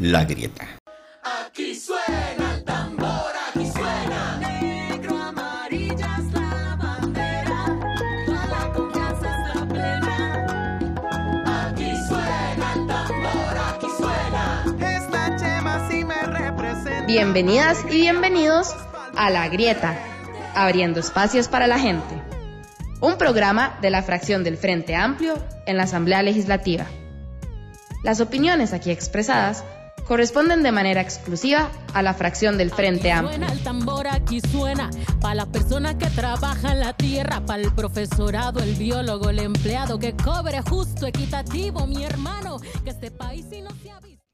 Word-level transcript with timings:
La 0.00 0.24
Grieta. 0.24 0.66
Aquí 1.22 1.74
suena 1.74 2.54
el 2.54 2.64
tambor, 2.64 3.32
aquí 3.50 3.70
suena. 3.70 4.38
Negro, 4.38 5.18
amarilla 5.18 6.16
es 6.18 6.32
la 6.32 6.76
bandera. 6.76 7.66
La 8.26 8.72
confianza 8.72 9.28
está 9.28 9.68
plena. 9.68 10.46
Aquí 11.68 11.92
suena 12.08 12.72
el 12.76 12.86
tambor, 12.86 13.58
aquí 13.74 13.86
suena. 13.98 14.64
Esta 14.96 15.36
chema 15.36 15.86
sí 15.90 16.02
me 16.02 16.22
representa. 16.22 17.04
Bienvenidas 17.04 17.84
y 17.90 18.00
bienvenidos 18.00 18.74
a 19.16 19.28
La 19.28 19.50
Grieta, 19.50 19.98
abriendo 20.54 21.00
espacios 21.00 21.48
para 21.48 21.66
la 21.66 21.78
gente. 21.78 22.14
Un 23.02 23.18
programa 23.18 23.76
de 23.82 23.90
la 23.90 24.02
fracción 24.02 24.44
del 24.44 24.56
Frente 24.56 24.96
Amplio 24.96 25.34
en 25.66 25.76
la 25.76 25.82
Asamblea 25.82 26.22
Legislativa. 26.22 26.86
Las 28.02 28.22
opiniones 28.22 28.72
aquí 28.72 28.90
expresadas 28.90 29.62
corresponden 30.10 30.64
de 30.64 30.72
manera 30.72 31.00
exclusiva 31.00 31.70
a 31.94 32.02
la 32.02 32.14
fracción 32.14 32.58
del 32.58 32.72
Frente 32.72 33.12
Amplio. 33.12 33.38
Suena 33.38 33.52
el 33.52 33.60
tambor, 33.60 34.08
aquí 34.08 34.40
suena. 34.40 34.90
Para 35.20 35.36
las 35.36 35.46
personas 35.46 35.94
que 35.94 36.06
trabajan 36.06 36.80
la 36.80 36.94
tierra, 36.94 37.46
para 37.46 37.62
el 37.62 37.72
profesorado, 37.72 38.58
el 38.58 38.74
biólogo, 38.74 39.30
el 39.30 39.38
empleado, 39.38 40.00
que 40.00 40.16
cobre 40.16 40.62
justo, 40.62 41.06
equitativo, 41.06 41.86
mi 41.86 42.02
hermano, 42.02 42.56
que 42.82 42.90
este 42.90 43.12
país 43.12 43.46
si 43.48 43.62
no 43.62 43.70
se 43.84 43.92
ha 43.92 44.00
visto. 44.00 44.24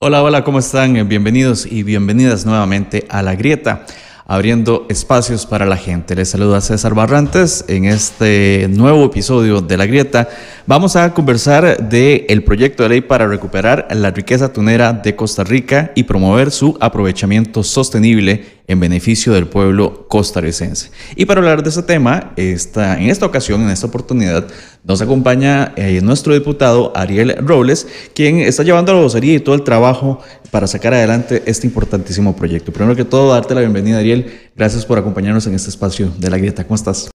Hola, 0.00 0.22
hola, 0.22 0.44
¿cómo 0.44 0.60
están? 0.60 1.06
Bienvenidos 1.06 1.66
y 1.66 1.82
bienvenidas 1.82 2.46
nuevamente 2.46 3.06
a 3.10 3.20
La 3.20 3.34
Grieta, 3.34 3.84
abriendo 4.30 4.84
espacios 4.90 5.46
para 5.46 5.64
la 5.64 5.78
gente. 5.78 6.14
Les 6.14 6.28
saluda 6.28 6.60
César 6.60 6.94
Barrantes 6.94 7.64
en 7.66 7.86
este 7.86 8.68
nuevo 8.68 9.06
episodio 9.06 9.62
de 9.62 9.78
La 9.78 9.86
Grieta. 9.86 10.28
Vamos 10.66 10.96
a 10.96 11.14
conversar 11.14 11.88
del 11.88 12.44
proyecto 12.44 12.82
de 12.82 12.90
ley 12.90 13.00
para 13.00 13.26
recuperar 13.26 13.88
la 13.90 14.10
riqueza 14.10 14.52
tunera 14.52 14.92
de 14.92 15.16
Costa 15.16 15.44
Rica 15.44 15.92
y 15.94 16.02
promover 16.02 16.50
su 16.50 16.76
aprovechamiento 16.78 17.62
sostenible 17.62 18.57
en 18.68 18.80
beneficio 18.80 19.32
del 19.32 19.48
pueblo 19.48 20.06
costarricense. 20.08 20.90
Y 21.16 21.24
para 21.24 21.40
hablar 21.40 21.62
de 21.62 21.70
ese 21.70 21.82
tema, 21.82 22.32
esta, 22.36 23.00
en 23.00 23.08
esta 23.08 23.24
ocasión, 23.24 23.62
en 23.62 23.70
esta 23.70 23.86
oportunidad, 23.86 24.46
nos 24.84 25.00
acompaña 25.00 25.72
eh, 25.76 26.00
nuestro 26.02 26.34
diputado 26.34 26.92
Ariel 26.94 27.34
Robles, 27.38 27.88
quien 28.14 28.40
está 28.40 28.62
llevando 28.62 28.92
la 28.92 29.00
vocería 29.00 29.34
y 29.34 29.40
todo 29.40 29.54
el 29.54 29.62
trabajo 29.62 30.20
para 30.50 30.66
sacar 30.66 30.92
adelante 30.92 31.42
este 31.46 31.66
importantísimo 31.66 32.36
proyecto. 32.36 32.70
Primero 32.70 32.94
que 32.94 33.04
todo, 33.04 33.32
darte 33.32 33.54
la 33.54 33.60
bienvenida, 33.60 33.98
Ariel. 33.98 34.50
Gracias 34.54 34.84
por 34.84 34.98
acompañarnos 34.98 35.46
en 35.46 35.54
este 35.54 35.70
espacio 35.70 36.12
de 36.18 36.30
la 36.30 36.36
grieta. 36.36 36.62
¿Cómo 36.64 36.76
estás? 36.76 37.10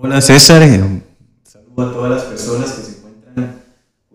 Hola 0.00 0.20
César, 0.20 0.62
eh, 0.62 0.80
saludo 1.42 1.82
a 1.82 1.92
todas 1.92 2.10
las 2.12 2.22
personas 2.22 2.70
que 2.70 2.82
se 2.84 2.98
encuentran 2.98 3.62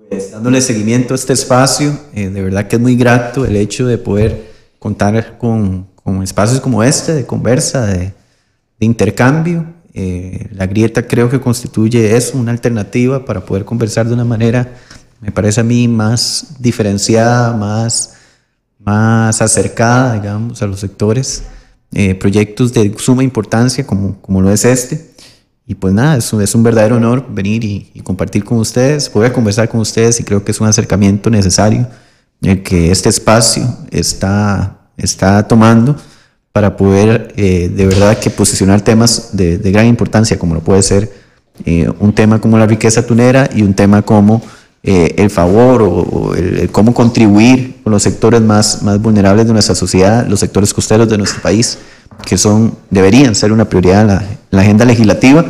pues, 0.09 0.31
dándole 0.31 0.61
seguimiento 0.61 1.14
a 1.14 1.16
este 1.16 1.33
espacio. 1.33 2.00
Eh, 2.14 2.30
de 2.30 2.42
verdad 2.42 2.70
que 2.70 2.77
es 2.77 2.81
muy 2.81 2.95
grato 2.95 3.44
el 3.44 3.58
hecho 3.58 3.86
de 3.86 3.98
poder 3.98 4.53
contar 4.80 5.38
con, 5.38 5.88
con 6.03 6.21
espacios 6.21 6.59
como 6.59 6.83
este, 6.83 7.13
de 7.13 7.25
conversa, 7.25 7.85
de, 7.85 8.13
de 8.79 8.85
intercambio. 8.85 9.65
Eh, 9.93 10.49
la 10.51 10.65
grieta 10.65 11.07
creo 11.07 11.29
que 11.29 11.39
constituye 11.39 12.15
eso, 12.15 12.37
una 12.37 12.51
alternativa 12.51 13.23
para 13.25 13.45
poder 13.45 13.63
conversar 13.65 14.07
de 14.07 14.13
una 14.13 14.25
manera, 14.25 14.75
me 15.21 15.31
parece 15.31 15.61
a 15.61 15.63
mí, 15.63 15.87
más 15.87 16.55
diferenciada, 16.59 17.53
más, 17.53 18.15
más 18.79 19.41
acercada, 19.41 20.15
digamos, 20.15 20.61
a 20.61 20.67
los 20.67 20.79
sectores. 20.79 21.43
Eh, 21.93 22.15
proyectos 22.15 22.73
de 22.73 22.93
suma 22.97 23.23
importancia 23.23 23.85
como, 23.85 24.19
como 24.19 24.41
lo 24.41 24.51
es 24.51 24.65
este. 24.65 25.13
Y 25.65 25.75
pues 25.75 25.93
nada, 25.93 26.17
es 26.17 26.33
un, 26.33 26.41
es 26.41 26.53
un 26.55 26.63
verdadero 26.63 26.97
honor 26.97 27.25
venir 27.29 27.63
y, 27.63 27.91
y 27.93 28.01
compartir 28.01 28.43
con 28.43 28.57
ustedes, 28.57 29.09
poder 29.09 29.31
conversar 29.31 29.69
con 29.69 29.79
ustedes 29.79 30.19
y 30.19 30.23
creo 30.23 30.43
que 30.43 30.51
es 30.51 30.59
un 30.59 30.67
acercamiento 30.67 31.29
necesario 31.29 31.87
el 32.43 32.61
que 32.61 32.91
este 32.91 33.09
espacio 33.09 33.65
está, 33.91 34.83
está 34.97 35.47
tomando 35.47 35.95
para 36.52 36.77
poder 36.77 37.33
eh, 37.36 37.69
de 37.73 37.86
verdad 37.88 38.17
que 38.19 38.30
posicionar 38.30 38.81
temas 38.81 39.30
de, 39.33 39.58
de, 39.58 39.72
gran 39.72 39.88
importancia, 39.88 40.38
como 40.38 40.53
lo 40.53 40.61
puede 40.61 40.83
ser 40.83 41.11
eh, 41.65 41.89
un 41.99 42.14
tema 42.14 42.39
como 42.39 42.58
la 42.58 42.67
riqueza 42.67 43.05
tunera 43.05 43.49
y 43.54 43.64
un 43.64 43.73
tema 43.73 44.04
como 44.04 44.42
eh, 44.83 45.15
el 45.17 45.30
favor 45.30 45.81
o, 45.81 45.89
o 45.89 46.36
el, 46.36 46.59
el, 46.59 46.70
cómo 46.70 46.93
contribuir 46.93 47.81
con 47.83 47.92
los 47.92 48.04
sectores 48.04 48.42
más, 48.42 48.83
más 48.83 49.02
vulnerables 49.02 49.48
de 49.48 49.54
nuestra 49.54 49.76
sociedad, 49.76 50.27
los 50.27 50.42
sectores 50.42 50.73
costeros 50.73 51.10
de 51.10 51.17
nuestro 51.17 51.42
país, 51.42 51.77
que 52.25 52.37
son, 52.37 52.75
deberían 52.89 53.33
ser 53.33 53.52
una 53.52 53.65
prioridad 53.65 54.02
en 54.02 54.08
la, 54.08 54.17
en 54.17 54.37
la 54.52 54.61
agenda 54.61 54.86
legislativa, 54.86 55.45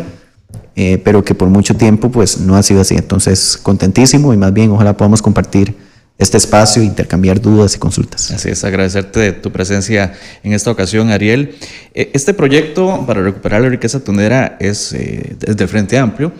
eh, 0.76 1.02
pero 1.04 1.24
que 1.24 1.36
por 1.36 1.50
mucho 1.50 1.76
tiempo 1.76 2.12
pues 2.12 2.40
no 2.40 2.56
ha 2.56 2.64
sido 2.64 2.82
así. 2.82 2.96
Entonces, 2.96 3.58
contentísimo 3.62 4.34
y 4.34 4.38
más 4.38 4.54
bien 4.54 4.72
ojalá 4.72 4.96
podamos 4.96 5.22
compartir 5.22 5.76
este 6.18 6.38
espacio 6.38 6.84
intercambiar 6.84 7.42
dudas 7.42 7.76
y 7.76 7.80
consultas. 7.80 8.32
Así 8.32 8.50
es, 8.50 8.64
agradecerte 8.64 9.32
tu 9.32 9.52
presencia 9.52 10.14
en 10.44 10.54
esta 10.54 10.72
ocasión, 10.72 11.10
Ariel. 11.10 11.56
Eh, 11.94 12.12
Este 12.14 12.34
proyecto 12.34 13.04
para 13.06 13.22
recuperar 13.22 13.62
la 13.62 13.70
riqueza 13.70 14.04
tunera 14.04 14.58
es 14.60 14.94
eh, 14.94 15.36
desde 15.40 15.64
el 15.64 15.70
Frente 15.70 15.98
Amplio, 15.98 16.32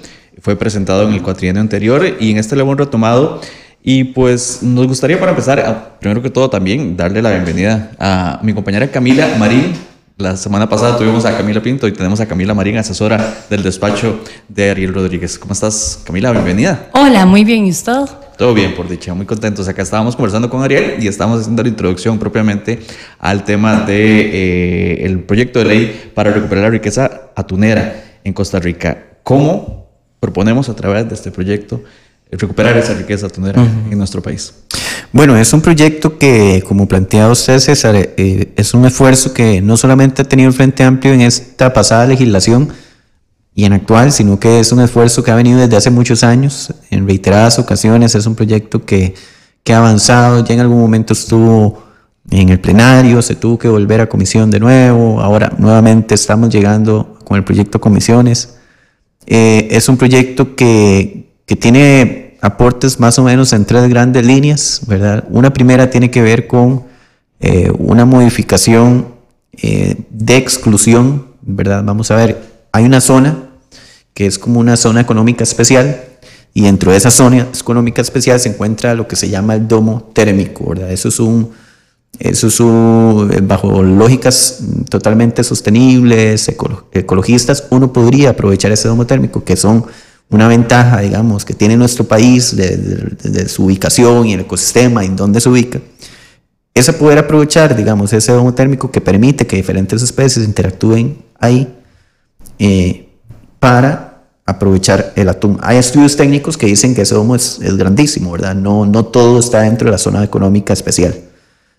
fue 0.42 0.56
presentado 0.56 1.08
en 1.08 1.14
el 1.14 1.22
cuatrienio 1.22 1.62
anterior 1.62 2.18
y 2.20 2.32
en 2.32 2.38
este 2.38 2.56
lo 2.56 2.64
hemos 2.64 2.78
retomado. 2.78 3.42
Y 3.86 4.06
pues 4.06 4.60
nos 4.64 4.88
gustaría 4.88 5.20
para 5.20 5.32
empezar, 5.32 5.98
primero 6.00 6.22
que 6.22 6.30
todo 6.30 6.50
también 6.50 6.96
darle 6.96 7.22
la 7.22 7.32
bienvenida 7.32 7.92
a 8.00 8.40
mi 8.42 8.54
compañera 8.54 8.90
Camila 8.90 9.28
Marín. 9.38 9.74
La 10.24 10.38
semana 10.38 10.70
pasada 10.70 10.98
tuvimos 10.98 11.26
a 11.26 11.36
Camila 11.36 11.62
Pinto 11.62 11.86
y 11.86 11.92
tenemos 11.92 12.22
a 12.22 12.26
Camila 12.26 12.54
Marín, 12.54 12.78
asesora 12.78 13.44
del 13.50 13.62
despacho 13.62 14.22
de 14.48 14.70
Ariel 14.70 14.94
Rodríguez. 14.94 15.38
¿Cómo 15.38 15.52
estás, 15.52 16.00
Camila? 16.06 16.32
Bienvenida. 16.32 16.88
Hola, 16.94 17.26
muy 17.26 17.44
bien, 17.44 17.68
¿y 17.68 17.72
usted? 17.72 18.06
Todo 18.38 18.54
bien, 18.54 18.74
por 18.74 18.88
dicha, 18.88 19.14
muy 19.14 19.26
contentos. 19.26 19.68
Acá 19.68 19.82
estábamos 19.82 20.16
conversando 20.16 20.50
con 20.50 20.64
Ariel 20.64 20.96
y 21.04 21.10
estamos 21.10 21.42
haciendo 21.42 21.62
la 21.62 21.68
introducción 21.68 22.20
propiamente 22.20 22.80
al 23.20 23.44
tema 23.44 23.82
de 23.82 25.02
eh, 25.02 25.06
el 25.06 25.20
proyecto 25.26 25.60
de 25.60 25.66
ley 25.66 26.12
para 26.16 26.32
recuperar 26.32 26.64
la 26.64 26.70
riqueza 26.70 27.24
atunera 27.36 28.22
en 28.24 28.32
Costa 28.32 28.62
Rica. 28.62 29.18
¿Cómo 29.24 29.90
proponemos 30.22 30.70
a 30.70 30.76
través 30.78 31.10
de 31.10 31.16
este 31.16 31.32
proyecto 31.32 31.84
recuperar 32.38 32.78
esa 32.78 32.94
riqueza 32.94 33.28
atunera 33.28 33.62
en 33.90 33.98
nuestro 33.98 34.22
país? 34.22 34.54
Bueno, 35.12 35.38
es 35.38 35.54
un 35.54 35.62
proyecto 35.62 36.18
que, 36.18 36.64
como 36.68 36.88
plantea 36.88 37.30
usted, 37.30 37.60
César, 37.60 37.96
eh, 37.96 38.54
es 38.56 38.74
un 38.74 38.86
esfuerzo 38.86 39.32
que 39.34 39.62
no 39.62 39.78
solamente 39.78 40.24
ha 40.24 40.26
tenido 40.26 40.50
el 40.50 40.56
Frente 40.56 40.84
Amplio 40.84 41.14
en 41.14 41.22
esta 41.22 41.72
pasada 41.72 42.08
legislación 42.08 42.70
y 43.54 43.66
en 43.66 43.74
actual, 43.74 44.12
sino 44.12 44.40
que 44.40 44.60
es 44.60 44.72
un 44.72 44.82
esfuerzo 44.82 45.24
que 45.24 45.30
ha 45.30 45.36
venido 45.36 45.60
desde 45.60 45.78
hace 45.78 45.92
muchos 45.92 46.24
años, 46.24 46.74
en 46.90 47.08
reiteradas 47.08 47.60
ocasiones. 47.60 48.16
Es 48.16 48.26
un 48.26 48.34
proyecto 48.34 48.86
que, 48.86 49.14
que 49.64 49.74
ha 49.74 49.78
avanzado, 49.78 50.44
ya 50.44 50.56
en 50.56 50.62
algún 50.62 50.80
momento 50.80 51.14
estuvo 51.14 51.84
en 52.32 52.50
el 52.50 52.60
plenario, 52.60 53.22
se 53.22 53.36
tuvo 53.36 53.60
que 53.60 53.68
volver 53.68 54.02
a 54.02 54.10
comisión 54.10 54.50
de 54.50 54.60
nuevo, 54.60 55.22
ahora 55.22 55.54
nuevamente 55.58 56.16
estamos 56.16 56.50
llegando 56.50 57.20
con 57.24 57.38
el 57.38 57.44
proyecto 57.44 57.80
comisiones. 57.80 58.58
Eh, 59.26 59.68
es 59.72 59.88
un 59.90 59.98
proyecto 59.98 60.56
que, 60.56 61.36
que 61.46 61.56
tiene 61.56 62.23
aportes 62.44 63.00
más 63.00 63.18
o 63.20 63.24
menos 63.24 63.54
en 63.54 63.64
tres 63.64 63.88
grandes 63.88 64.26
líneas, 64.26 64.82
¿verdad? 64.86 65.24
Una 65.30 65.54
primera 65.54 65.90
tiene 65.90 66.12
que 66.12 66.22
ver 66.22 66.46
con 66.46 66.84
eh, 67.40 67.72
una 67.80 68.04
modificación 68.06 69.08
eh, 69.54 69.96
de 70.10 70.36
exclusión, 70.36 71.28
¿verdad? 71.42 71.82
Vamos 71.86 72.12
a 72.12 72.16
ver, 72.18 72.42
hay 72.74 72.84
una 72.84 73.00
zona 73.00 73.38
que 74.14 74.26
es 74.26 74.38
como 74.38 74.60
una 74.60 74.76
zona 74.76 75.00
económica 75.00 75.44
especial 75.44 76.02
y 76.54 76.64
dentro 76.64 76.92
de 76.92 76.98
esa 76.98 77.12
zona 77.12 77.48
económica 77.58 78.02
especial 78.02 78.40
se 78.42 78.50
encuentra 78.50 78.94
lo 78.94 79.08
que 79.08 79.16
se 79.16 79.30
llama 79.30 79.56
el 79.56 79.66
domo 79.68 80.12
térmico, 80.14 80.70
¿verdad? 80.70 80.92
Eso 80.92 81.08
es 81.08 81.20
un, 81.22 81.52
eso 82.20 82.48
es 82.48 82.60
un, 82.60 83.30
eh, 83.34 83.40
bajo 83.42 83.82
lógicas 83.84 84.60
totalmente 84.90 85.46
sostenibles, 85.46 86.50
ecolo- 86.50 86.84
ecologistas, 86.92 87.68
uno 87.70 87.94
podría 87.94 88.32
aprovechar 88.32 88.74
ese 88.74 88.90
domo 88.90 89.08
térmico, 89.08 89.46
que 89.46 89.56
son 89.56 89.86
una 90.30 90.48
ventaja, 90.48 91.02
digamos, 91.02 91.46
que 91.46 91.54
tiene 91.54 91.78
nuestro 91.78 92.06
país 92.06 92.56
de, 92.56 93.48
su 93.48 93.66
ubicación 93.66 94.28
y 94.28 94.34
el 94.34 94.42
ecosistema 94.42 95.04
en 95.04 95.16
donde 95.16 95.40
se 95.40 95.50
ubica. 95.50 95.80
Ese 96.74 96.94
poder 96.94 97.20
aprovechar, 97.20 97.76
digamos, 97.76 98.12
ese 98.14 98.32
domo 98.32 98.54
térmico 98.54 98.90
que 98.90 99.00
permite 99.00 99.46
que 99.46 99.56
diferentes 99.56 100.02
especies 100.02 100.46
interactúen 100.46 101.24
ahí 101.40 101.72
eh, 102.58 103.10
para 103.60 104.24
aprovechar 104.46 105.14
el 105.16 105.30
atún. 105.30 105.60
Hay 105.62 105.78
estudios 105.78 106.18
técnicos 106.18 106.58
que 106.58 106.66
dicen 106.66 106.96
que 106.96 107.04
ese 107.04 107.16
domo 107.16 107.36
es, 107.36 107.60
es 107.62 107.78
grandísimo, 107.78 108.32
¿verdad? 108.32 108.56
No, 108.56 108.86
no 108.86 109.06
todo 109.06 109.40
está 109.40 109.62
dentro 109.62 109.86
de 109.86 109.92
la 109.92 109.98
zona 109.98 110.24
económica 110.24 110.74
especial. 110.74 111.16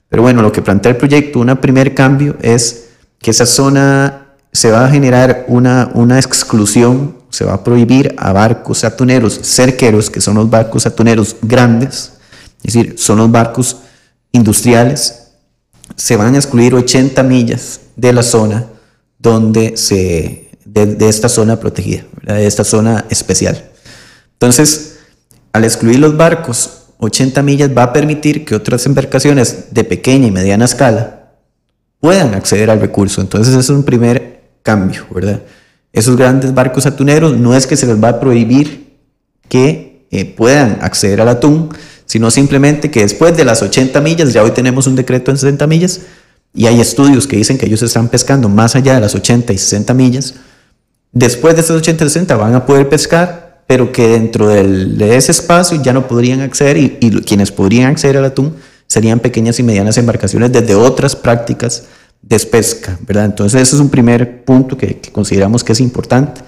Pero 0.08 0.22
bueno, 0.22 0.42
lo 0.42 0.52
que 0.52 0.62
plantea 0.62 0.92
el 0.92 0.96
proyecto, 0.96 1.40
un 1.40 1.56
primer 1.56 1.94
cambio 1.94 2.36
es 2.40 2.90
que 3.18 3.32
esa 3.32 3.46
zona 3.46 4.36
se 4.52 4.70
va 4.70 4.86
a 4.86 4.88
generar 4.88 5.44
una, 5.48 5.90
una 5.94 6.18
exclusión, 6.18 7.16
se 7.34 7.44
va 7.44 7.54
a 7.54 7.64
prohibir 7.64 8.14
a 8.16 8.32
barcos 8.32 8.84
atuneros 8.84 9.40
cerqueros, 9.42 10.08
que 10.08 10.20
son 10.20 10.36
los 10.36 10.48
barcos 10.48 10.86
atuneros 10.86 11.34
grandes, 11.42 12.12
es 12.62 12.74
decir, 12.74 12.94
son 12.96 13.18
los 13.18 13.28
barcos 13.28 13.78
industriales, 14.30 15.32
se 15.96 16.16
van 16.16 16.36
a 16.36 16.38
excluir 16.38 16.76
80 16.76 17.20
millas 17.24 17.80
de 17.96 18.12
la 18.12 18.22
zona 18.22 18.66
donde 19.18 19.76
se, 19.76 20.48
de, 20.64 21.08
esta 21.08 21.28
zona 21.28 21.58
protegida, 21.58 22.04
de 22.22 22.46
esta 22.46 22.62
zona 22.62 23.04
especial. 23.10 23.68
Entonces, 24.34 24.98
al 25.52 25.64
excluir 25.64 25.98
los 25.98 26.16
barcos 26.16 26.84
80 26.98 27.42
millas 27.42 27.70
va 27.76 27.82
a 27.82 27.92
permitir 27.92 28.44
que 28.44 28.54
otras 28.54 28.86
embarcaciones 28.86 29.72
de 29.72 29.82
pequeña 29.82 30.28
y 30.28 30.30
mediana 30.30 30.66
escala 30.66 31.32
puedan 31.98 32.32
acceder 32.34 32.70
al 32.70 32.80
recurso. 32.80 33.20
Entonces, 33.20 33.56
es 33.56 33.70
un 33.70 33.82
primer 33.82 34.40
cambio, 34.62 35.04
¿verdad? 35.12 35.42
Esos 35.94 36.16
grandes 36.16 36.52
barcos 36.52 36.86
atuneros 36.86 37.38
no 37.38 37.54
es 37.54 37.68
que 37.68 37.76
se 37.76 37.86
les 37.86 38.02
va 38.02 38.08
a 38.08 38.20
prohibir 38.20 38.98
que 39.48 40.06
eh, 40.10 40.24
puedan 40.24 40.78
acceder 40.82 41.20
al 41.20 41.28
atún, 41.28 41.68
sino 42.04 42.32
simplemente 42.32 42.90
que 42.90 43.02
después 43.02 43.36
de 43.36 43.44
las 43.44 43.62
80 43.62 44.00
millas, 44.00 44.32
ya 44.32 44.42
hoy 44.42 44.50
tenemos 44.50 44.88
un 44.88 44.96
decreto 44.96 45.30
en 45.30 45.38
60 45.38 45.68
millas, 45.68 46.00
y 46.52 46.66
hay 46.66 46.80
estudios 46.80 47.28
que 47.28 47.36
dicen 47.36 47.58
que 47.58 47.66
ellos 47.66 47.80
están 47.82 48.08
pescando 48.08 48.48
más 48.48 48.74
allá 48.74 48.96
de 48.96 49.00
las 49.00 49.14
80 49.14 49.52
y 49.52 49.58
60 49.58 49.94
millas, 49.94 50.34
después 51.12 51.54
de 51.54 51.60
esas 51.60 51.76
80 51.76 52.04
y 52.04 52.08
60 52.08 52.36
van 52.36 52.54
a 52.54 52.66
poder 52.66 52.88
pescar, 52.88 53.62
pero 53.68 53.92
que 53.92 54.08
dentro 54.08 54.48
de 54.48 55.16
ese 55.16 55.30
espacio 55.30 55.80
ya 55.80 55.92
no 55.92 56.08
podrían 56.08 56.40
acceder 56.40 56.76
y 56.76 56.90
quienes 57.24 57.52
podrían 57.52 57.90
acceder 57.90 58.16
al 58.16 58.24
atún 58.24 58.56
serían 58.88 59.20
pequeñas 59.20 59.58
y 59.60 59.62
medianas 59.62 59.96
embarcaciones 59.96 60.52
desde 60.52 60.74
otras 60.74 61.16
prácticas 61.16 61.84
de 62.28 62.38
pesca, 62.40 62.98
¿verdad? 63.06 63.26
Entonces 63.26 63.60
ese 63.60 63.76
es 63.76 63.80
un 63.80 63.90
primer 63.90 64.44
punto 64.44 64.76
que, 64.76 64.98
que 64.98 65.12
consideramos 65.12 65.62
que 65.62 65.72
es 65.72 65.80
importante. 65.80 66.40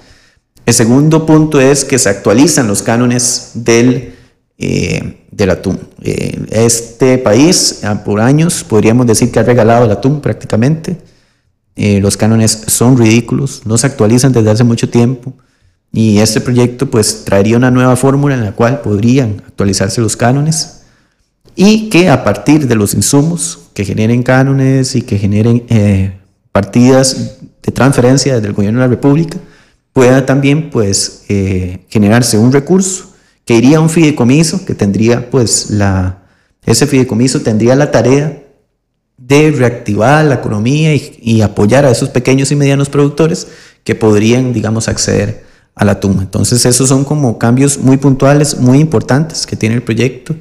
El 0.65 0.75
segundo 0.75 1.25
punto 1.27 1.61
es 1.61 1.85
que 1.85 1.99
se 1.99 2.09
actualizan 2.09 2.67
los 2.67 2.83
cánones 2.83 3.53
del, 3.55 4.15
eh, 4.59 5.27
del 5.31 5.51
atún. 5.51 5.79
Eh, 6.03 6.45
este 6.51 7.19
país, 7.19 7.81
ah, 7.85 8.03
por 8.05 8.21
años, 8.21 8.65
podríamos 8.65 9.07
decir 9.07 9.31
que 9.31 9.39
ha 9.39 9.45
regalado 9.45 9.85
el 9.85 9.93
atún 9.93 10.21
prácticamente. 10.21 10.99
Eh, 11.77 12.01
los 12.01 12.17
cánones 12.17 12.65
son 12.67 12.97
ridículos, 12.97 13.63
no 13.65 13.79
se 13.79 13.87
actualizan 13.87 14.33
desde 14.33 14.51
hace 14.51 14.65
mucho 14.65 14.89
tiempo. 14.89 15.35
Y 15.93 16.19
este 16.19 16.41
proyecto 16.41 16.91
pues 16.91 17.25
traería 17.25 17.57
una 17.57 17.71
nueva 17.71 17.95
fórmula 17.95 18.35
en 18.35 18.45
la 18.45 18.53
cual 18.53 18.81
podrían 18.81 19.43
actualizarse 19.47 20.01
los 20.01 20.17
cánones 20.17 20.76
y 21.57 21.89
que 21.89 22.11
a 22.11 22.23
partir 22.23 22.69
de 22.69 22.77
los 22.77 22.95
insumos 22.95 23.71
que 23.75 23.85
generen 23.85 24.23
cánones 24.23 24.95
y 24.95 25.03
que 25.03 25.19
generen 25.19 25.65
eh, 25.69 26.13
partidas 26.53 27.39
de 27.63 27.73
transferencia 27.73 28.35
desde 28.35 28.49
el 28.49 28.53
gobierno 28.53 28.81
de 28.81 28.87
la 28.87 28.91
República, 28.91 29.39
pueda 29.93 30.27
también 30.27 30.71
pues 30.71 31.25
eh, 31.29 31.85
generarse 31.89 32.39
un 32.39 32.53
recurso 32.53 33.13
que 33.47 33.55
iría 33.55 33.79
a 33.79 33.81
un 33.81 33.89
fideicomiso 33.89 34.65
que 34.65 34.75
tendría 34.75 35.31
pues 35.31 35.71
la, 35.71 36.19
ese 36.65 36.87
fideicomiso 36.87 37.41
tendría 37.41 37.75
la 37.75 37.91
tarea 37.91 38.43
de 39.17 39.51
reactivar 39.51 40.25
la 40.27 40.35
economía 40.35 40.95
y, 40.95 41.19
y 41.23 41.41
apoyar 41.41 41.87
a 41.87 41.91
esos 41.91 42.11
pequeños 42.11 42.53
y 42.53 42.57
medianos 42.57 42.91
productores 42.91 43.49
que 43.83 43.95
podrían, 43.95 44.53
digamos, 44.53 44.89
acceder 44.89 45.45
a 45.75 45.85
la 45.85 46.01
tumba. 46.01 46.23
Entonces, 46.23 46.67
esos 46.67 46.89
son 46.89 47.05
como 47.05 47.39
cambios 47.39 47.79
muy 47.79 47.97
puntuales, 47.97 48.59
muy 48.59 48.79
importantes 48.81 49.47
que 49.47 49.57
tiene 49.57 49.77
el 49.77 49.83
proyecto. 49.83 50.35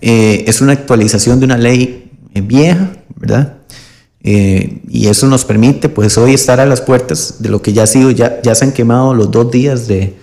Eh, 0.00 0.44
es 0.46 0.60
una 0.60 0.72
actualización 0.72 1.40
de 1.40 1.46
una 1.46 1.58
ley 1.58 2.10
eh, 2.34 2.40
vieja, 2.40 2.90
¿verdad? 3.16 3.54
Eh, 4.22 4.82
y 4.88 5.08
eso 5.08 5.26
nos 5.26 5.44
permite, 5.44 5.88
pues, 5.88 6.18
hoy 6.18 6.34
estar 6.34 6.60
a 6.60 6.66
las 6.66 6.80
puertas 6.80 7.36
de 7.40 7.48
lo 7.48 7.62
que 7.62 7.72
ya 7.72 7.84
ha 7.84 7.86
sido, 7.86 8.10
ya, 8.10 8.40
ya 8.42 8.54
se 8.54 8.64
han 8.64 8.72
quemado 8.72 9.14
los 9.14 9.30
dos 9.30 9.50
días 9.50 9.88
de, 9.88 10.16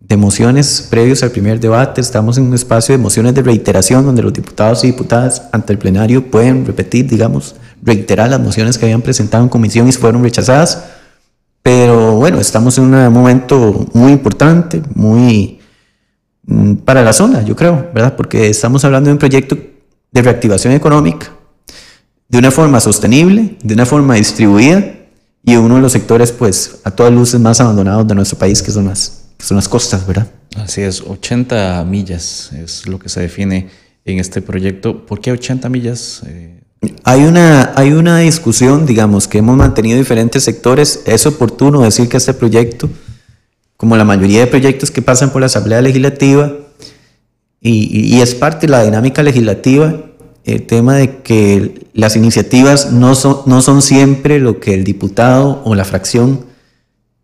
de 0.00 0.16
mociones 0.16 0.86
previos 0.90 1.22
al 1.22 1.30
primer 1.30 1.60
debate. 1.60 2.00
Estamos 2.00 2.38
en 2.38 2.44
un 2.44 2.54
espacio 2.54 2.94
de 2.94 3.02
mociones 3.02 3.34
de 3.34 3.42
reiteración 3.42 4.04
donde 4.04 4.22
los 4.22 4.32
diputados 4.32 4.84
y 4.84 4.88
diputadas 4.88 5.42
ante 5.52 5.72
el 5.72 5.78
plenario 5.78 6.30
pueden 6.30 6.66
repetir, 6.66 7.06
digamos, 7.06 7.54
reiterar 7.82 8.30
las 8.30 8.40
mociones 8.40 8.78
que 8.78 8.86
habían 8.86 9.02
presentado 9.02 9.44
en 9.44 9.50
comisión 9.50 9.88
y 9.88 9.92
fueron 9.92 10.22
rechazadas. 10.22 10.84
Pero 11.62 12.16
bueno, 12.16 12.40
estamos 12.40 12.76
en 12.76 12.92
un 12.92 13.12
momento 13.12 13.86
muy 13.94 14.12
importante, 14.12 14.82
muy 14.94 15.58
para 16.84 17.02
la 17.02 17.12
zona, 17.12 17.42
yo 17.42 17.56
creo, 17.56 17.90
¿verdad? 17.94 18.16
Porque 18.16 18.48
estamos 18.48 18.84
hablando 18.84 19.08
de 19.08 19.12
un 19.12 19.18
proyecto 19.18 19.56
de 20.12 20.22
reactivación 20.22 20.72
económica 20.74 21.32
de 22.28 22.38
una 22.38 22.50
forma 22.50 22.80
sostenible, 22.80 23.56
de 23.62 23.74
una 23.74 23.86
forma 23.86 24.14
distribuida 24.14 24.94
y 25.44 25.56
uno 25.56 25.76
de 25.76 25.82
los 25.82 25.92
sectores, 25.92 26.32
pues, 26.32 26.78
a 26.84 26.90
todas 26.90 27.12
luces 27.12 27.38
más 27.40 27.60
abandonados 27.60 28.08
de 28.08 28.14
nuestro 28.14 28.38
país, 28.38 28.62
que 28.62 28.70
son 28.70 28.86
las, 28.86 29.26
que 29.36 29.44
son 29.44 29.56
las 29.56 29.68
costas, 29.68 30.06
¿verdad? 30.06 30.26
Así 30.56 30.80
es, 30.80 31.00
80 31.00 31.84
millas 31.84 32.50
es 32.52 32.86
lo 32.86 32.98
que 32.98 33.08
se 33.08 33.20
define 33.20 33.68
en 34.04 34.18
este 34.18 34.40
proyecto. 34.40 35.04
¿Por 35.04 35.20
qué 35.20 35.32
80 35.32 35.68
millas? 35.68 36.22
Eh, 36.26 36.60
Hay 37.04 37.24
una, 37.24 37.72
hay 37.76 37.92
una 37.92 38.18
discusión, 38.18 38.86
digamos, 38.86 39.28
que 39.28 39.38
hemos 39.38 39.56
mantenido 39.56 39.98
diferentes 39.98 40.44
sectores. 40.44 41.02
Es 41.06 41.26
oportuno 41.26 41.82
decir 41.82 42.08
que 42.08 42.16
este 42.16 42.34
proyecto, 42.34 42.88
como 43.84 43.98
la 43.98 44.04
mayoría 44.04 44.40
de 44.40 44.46
proyectos 44.46 44.90
que 44.90 45.02
pasan 45.02 45.30
por 45.30 45.42
la 45.42 45.46
Asamblea 45.46 45.82
Legislativa, 45.82 46.54
y, 47.60 48.18
es 48.18 48.34
parte 48.34 48.66
de 48.66 48.70
la 48.70 48.82
dinámica 48.82 49.22
legislativa, 49.22 49.94
el 50.46 50.62
tema 50.64 50.96
de 50.96 51.18
que 51.18 51.86
las 51.92 52.16
iniciativas 52.16 52.92
no 52.92 53.14
son, 53.14 53.40
no 53.44 53.60
son 53.60 53.82
siempre 53.82 54.38
lo 54.38 54.58
que 54.58 54.72
el 54.72 54.84
diputado 54.84 55.60
o 55.66 55.74
la 55.74 55.84
fracción 55.84 56.46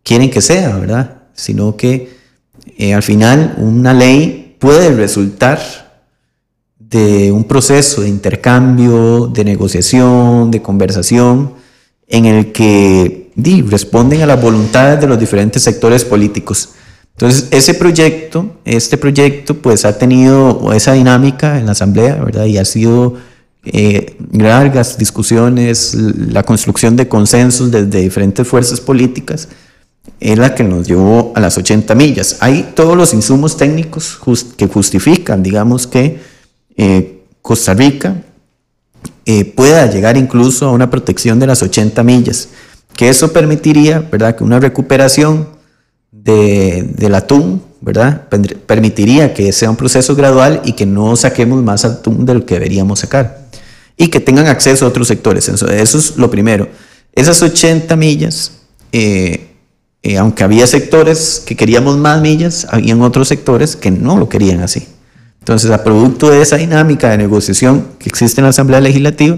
quieren 0.03 0.29
que 0.29 0.41
sea, 0.41 0.77
¿verdad? 0.77 1.23
Sino 1.33 1.77
que 1.77 2.11
eh, 2.77 2.93
al 2.93 3.01
final 3.01 3.55
una 3.57 3.95
ley 3.95 4.55
puede 4.59 4.93
resultar 4.93 5.59
de 6.77 7.31
un 7.31 7.45
proceso 7.45 8.01
de 8.01 8.09
intercambio, 8.09 9.25
de 9.33 9.45
negociación, 9.45 10.51
de 10.51 10.61
conversación, 10.61 11.55
en 12.07 12.25
el 12.25 12.51
que 12.51 13.20
responden 13.35 14.21
a 14.21 14.25
las 14.25 14.41
voluntades 14.41 14.99
de 15.01 15.07
los 15.07 15.19
diferentes 15.19 15.63
sectores 15.63 16.05
políticos. 16.05 16.69
Entonces, 17.13 17.47
ese 17.51 17.73
proyecto, 17.73 18.57
este 18.65 18.97
proyecto, 18.97 19.55
pues 19.55 19.85
ha 19.85 19.97
tenido 19.97 20.73
esa 20.73 20.93
dinámica 20.93 21.59
en 21.59 21.65
la 21.65 21.73
Asamblea, 21.73 22.15
¿verdad? 22.15 22.45
Y 22.45 22.57
ha 22.57 22.65
sido 22.65 23.15
eh, 23.63 24.17
largas 24.31 24.97
discusiones, 24.97 25.93
la 25.93 26.43
construcción 26.43 26.95
de 26.95 27.07
consensos 27.07 27.69
desde 27.69 28.01
diferentes 28.01 28.47
fuerzas 28.47 28.81
políticas, 28.81 29.49
es 30.19 30.37
la 30.37 30.55
que 30.55 30.63
nos 30.63 30.87
llevó 30.87 31.31
a 31.35 31.39
las 31.39 31.57
80 31.57 31.93
millas. 31.95 32.37
Hay 32.39 32.71
todos 32.75 32.97
los 32.97 33.13
insumos 33.13 33.55
técnicos 33.55 34.17
que 34.57 34.67
justifican, 34.67 35.43
digamos, 35.43 35.85
que 35.85 36.19
eh, 36.75 37.21
Costa 37.41 37.73
Rica 37.73 38.23
eh, 39.25 39.45
pueda 39.45 39.85
llegar 39.85 40.17
incluso 40.17 40.67
a 40.67 40.71
una 40.71 40.89
protección 40.89 41.39
de 41.39 41.47
las 41.47 41.61
80 41.61 42.03
millas, 42.03 42.49
que 42.95 43.09
eso 43.09 43.33
permitiría, 43.33 43.99
¿verdad?, 43.99 44.35
que 44.35 44.43
una 44.43 44.59
recuperación 44.59 45.47
de, 46.11 46.89
del 46.95 47.15
atún, 47.15 47.63
¿verdad?, 47.81 48.27
permitiría 48.65 49.33
que 49.33 49.51
sea 49.51 49.69
un 49.69 49.75
proceso 49.75 50.15
gradual 50.15 50.61
y 50.65 50.73
que 50.73 50.85
no 50.85 51.15
saquemos 51.15 51.63
más 51.63 51.85
atún 51.85 52.25
del 52.25 52.45
que 52.45 52.55
deberíamos 52.55 52.99
sacar 52.99 53.41
y 53.97 54.07
que 54.07 54.19
tengan 54.19 54.47
acceso 54.47 54.85
a 54.85 54.89
otros 54.89 55.07
sectores. 55.07 55.47
Eso, 55.47 55.67
eso 55.67 55.97
es 55.97 56.17
lo 56.17 56.29
primero. 56.29 56.67
Esas 57.13 57.41
80 57.41 57.95
millas, 57.95 58.53
eh, 58.91 59.51
eh, 60.01 60.17
aunque 60.17 60.43
había 60.43 60.65
sectores 60.65 61.43
que 61.45 61.55
queríamos 61.55 61.97
más 61.97 62.21
millas, 62.21 62.65
habían 62.69 63.01
otros 63.01 63.27
sectores 63.27 63.75
que 63.75 63.91
no 63.91 64.17
lo 64.17 64.29
querían 64.29 64.61
así. 64.61 64.87
Entonces, 65.39 65.71
a 65.71 65.83
producto 65.83 66.29
de 66.29 66.41
esa 66.41 66.57
dinámica 66.57 67.09
de 67.09 67.17
negociación 67.17 67.87
que 67.99 68.09
existe 68.09 68.41
en 68.41 68.45
la 68.45 68.49
Asamblea 68.49 68.79
Legislativa, 68.79 69.37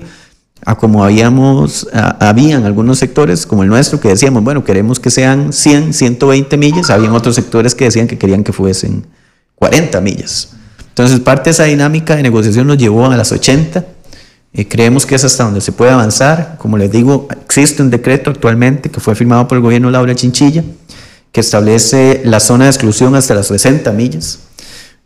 a 0.65 0.75
como 0.75 1.03
habíamos, 1.03 1.88
a- 1.93 2.29
habían 2.29 2.65
algunos 2.65 3.00
sectores 3.00 3.46
como 3.46 3.63
el 3.63 3.70
nuestro 3.70 4.00
que 4.00 4.10
decíamos, 4.10 4.43
bueno, 4.43 4.63
queremos 4.63 5.00
que 5.00 5.10
sean 5.10 5.51
100, 5.53 5.93
120 5.93 6.58
millas, 6.58 6.89
habían 6.89 7.13
otros 7.13 7.36
sectores 7.36 7.75
que 7.75 7.86
decían 7.86 8.08
que 8.08 8.17
querían 8.17 8.43
que 8.43 8.53
fuesen 8.53 9.05
40 9.55 10.00
millas. 10.01 10.50
Entonces, 10.89 11.20
parte 11.20 11.46
de 11.46 11.51
esa 11.51 11.63
dinámica 11.63 12.15
de 12.15 12.24
negociación 12.24 12.67
nos 12.67 12.77
llevó 12.77 13.08
a 13.08 13.17
las 13.17 13.32
80. 13.32 13.84
Eh, 14.53 14.67
creemos 14.67 15.05
que 15.08 15.15
es 15.15 15.24
hasta 15.24 15.43
donde 15.46 15.60
se 15.62 15.72
puede 15.72 15.89
avanzar. 15.91 16.58
Como 16.60 16.77
les 16.77 16.91
digo, 16.91 17.27
existe 17.43 17.82
un 17.82 17.89
decreto 17.89 18.29
actualmente 18.29 18.91
que 18.91 19.00
fue 19.00 19.15
firmado 19.15 19.48
por 19.48 19.58
el 19.58 19.63
gobierno 19.63 19.89
Laura 19.89 20.13
Chinchilla 20.13 20.63
que 21.32 21.39
establece 21.41 22.22
la 22.25 22.39
zona 22.39 22.65
de 22.65 22.70
exclusión 22.70 23.15
hasta 23.15 23.34
las 23.34 23.48
60 23.48 23.91
millas. 23.91 24.38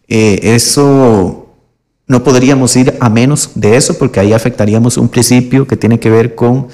Eh, 0.10 0.40
eso 0.56 1.47
no 2.08 2.24
podríamos 2.24 2.76
ir 2.76 2.96
a 3.00 3.10
menos 3.10 3.52
de 3.56 3.76
eso 3.76 3.98
porque 3.98 4.20
ahí 4.20 4.34
afectaríamos 4.34 4.98
un 4.98 5.10
principio 5.10 5.68
que 5.68 5.76
tiene 5.76 6.00
que 6.00 6.10
ver 6.10 6.36
con, 6.36 6.68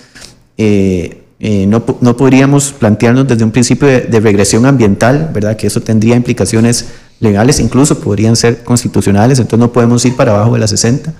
eh, 0.57 1.23
eh, 1.39 1.65
no, 1.65 1.83
no 2.01 2.15
podríamos 2.15 2.71
plantearnos 2.71 3.27
desde 3.27 3.43
un 3.43 3.51
principio 3.51 3.87
de, 3.87 4.19
regresión 4.19 4.65
ambiental, 4.65 5.31
¿verdad? 5.33 5.57
Que 5.57 5.67
eso 5.67 5.81
tendría 5.81 6.15
implicaciones 6.15 6.85
legales, 7.19 7.59
incluso 7.59 7.99
podrían 7.99 8.35
ser 8.35 8.63
constitucionales, 8.63 9.39
entonces 9.39 9.59
no 9.59 9.73
podemos 9.73 10.05
ir 10.05 10.15
para 10.15 10.35
abajo 10.35 10.53
de 10.53 10.59
las 10.59 10.69
60. 10.69 11.13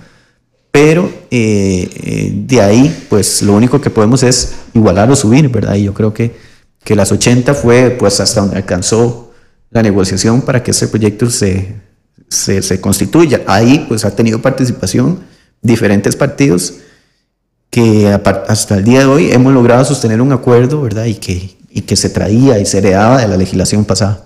Pero 0.70 1.10
eh, 1.30 2.32
de 2.46 2.60
ahí, 2.60 3.06
pues 3.08 3.42
lo 3.42 3.52
único 3.52 3.80
que 3.80 3.90
podemos 3.90 4.22
es 4.22 4.54
igualar 4.74 5.10
o 5.10 5.16
subir, 5.16 5.48
¿verdad? 5.48 5.74
Y 5.74 5.84
yo 5.84 5.94
creo 5.94 6.14
que, 6.14 6.36
que 6.84 6.94
las 6.94 7.10
80 7.10 7.54
fue 7.54 7.90
pues 7.98 8.20
hasta 8.20 8.40
donde 8.40 8.56
alcanzó 8.56 9.32
la 9.70 9.82
negociación 9.82 10.42
para 10.42 10.62
que 10.62 10.70
ese 10.70 10.88
proyecto 10.88 11.30
se, 11.30 11.74
se, 12.28 12.62
se 12.62 12.80
constituya. 12.80 13.42
Ahí 13.46 13.84
pues 13.88 14.04
ha 14.04 14.14
tenido 14.14 14.40
participación 14.40 15.20
diferentes 15.62 16.14
partidos 16.14 16.74
que 17.70 18.06
hasta 18.46 18.76
el 18.76 18.84
día 18.84 19.00
de 19.00 19.06
hoy 19.06 19.32
hemos 19.32 19.52
logrado 19.52 19.84
sostener 19.84 20.20
un 20.20 20.32
acuerdo, 20.32 20.82
¿verdad? 20.82 21.06
Y 21.06 21.16
que, 21.16 21.56
y 21.70 21.80
que 21.80 21.96
se 21.96 22.08
traía 22.08 22.60
y 22.60 22.66
se 22.66 22.78
heredaba 22.78 23.20
de 23.20 23.26
la 23.26 23.36
legislación 23.36 23.84
pasada. 23.84 24.22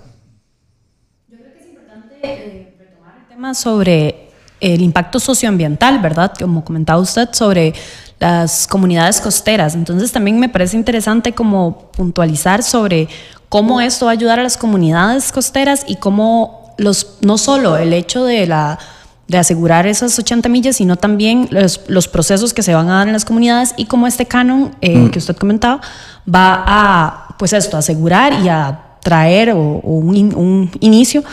tema 3.27 3.55
sobre 3.55 4.29
el 4.59 4.81
impacto 4.81 5.19
socioambiental, 5.19 5.99
¿verdad? 5.99 6.33
Como 6.37 6.63
comentaba 6.63 6.99
usted 6.99 7.29
sobre 7.31 7.73
las 8.19 8.67
comunidades 8.67 9.19
costeras. 9.19 9.73
Entonces 9.73 10.11
también 10.11 10.39
me 10.39 10.49
parece 10.49 10.77
interesante 10.77 11.33
como 11.33 11.89
puntualizar 11.91 12.61
sobre 12.61 13.07
cómo 13.47 13.81
esto 13.81 14.05
va 14.05 14.11
a 14.11 14.13
ayudar 14.13 14.39
a 14.39 14.43
las 14.43 14.57
comunidades 14.57 15.31
costeras 15.31 15.85
y 15.87 15.95
cómo 15.95 16.58
los, 16.79 17.17
no 17.21 17.37
solo 17.37 17.77
el 17.77 17.93
hecho 17.93 18.23
de 18.25 18.47
la 18.47 18.79
de 19.27 19.37
asegurar 19.37 19.85
esas 19.85 20.17
80 20.17 20.49
millas, 20.49 20.77
sino 20.77 20.95
también 20.95 21.47
los, 21.51 21.81
los 21.87 22.07
procesos 22.07 22.51
que 22.51 22.63
se 22.63 22.73
van 22.73 22.89
a 22.89 22.95
dar 22.97 23.07
en 23.07 23.13
las 23.13 23.25
comunidades 23.25 23.75
y 23.77 23.85
cómo 23.85 24.07
este 24.07 24.25
canon 24.25 24.71
eh, 24.81 25.11
que 25.11 25.19
usted 25.19 25.35
comentaba 25.37 25.81
va 26.27 26.63
a, 26.65 27.35
pues 27.37 27.53
esto, 27.53 27.77
asegurar 27.77 28.33
y 28.43 28.49
a 28.49 28.79
traer 29.03 29.51
o, 29.51 29.59
o 29.59 29.93
un, 29.99 30.15
in- 30.17 30.35
un 30.35 30.71
inicio 30.79 31.23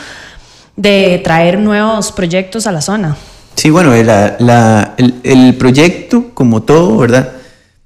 de 0.75 1.19
traer 1.23 1.57
nuevos 1.59 2.11
proyectos 2.11 2.67
a 2.67 2.71
la 2.71 2.81
zona. 2.81 3.17
Sí, 3.55 3.71
bueno, 3.71 3.95
la- 4.03 4.35
la- 4.37 4.93
el, 4.97 5.15
el 5.23 5.55
proyecto, 5.55 6.25
como 6.35 6.61
todo, 6.61 6.97
¿verdad? 6.97 7.31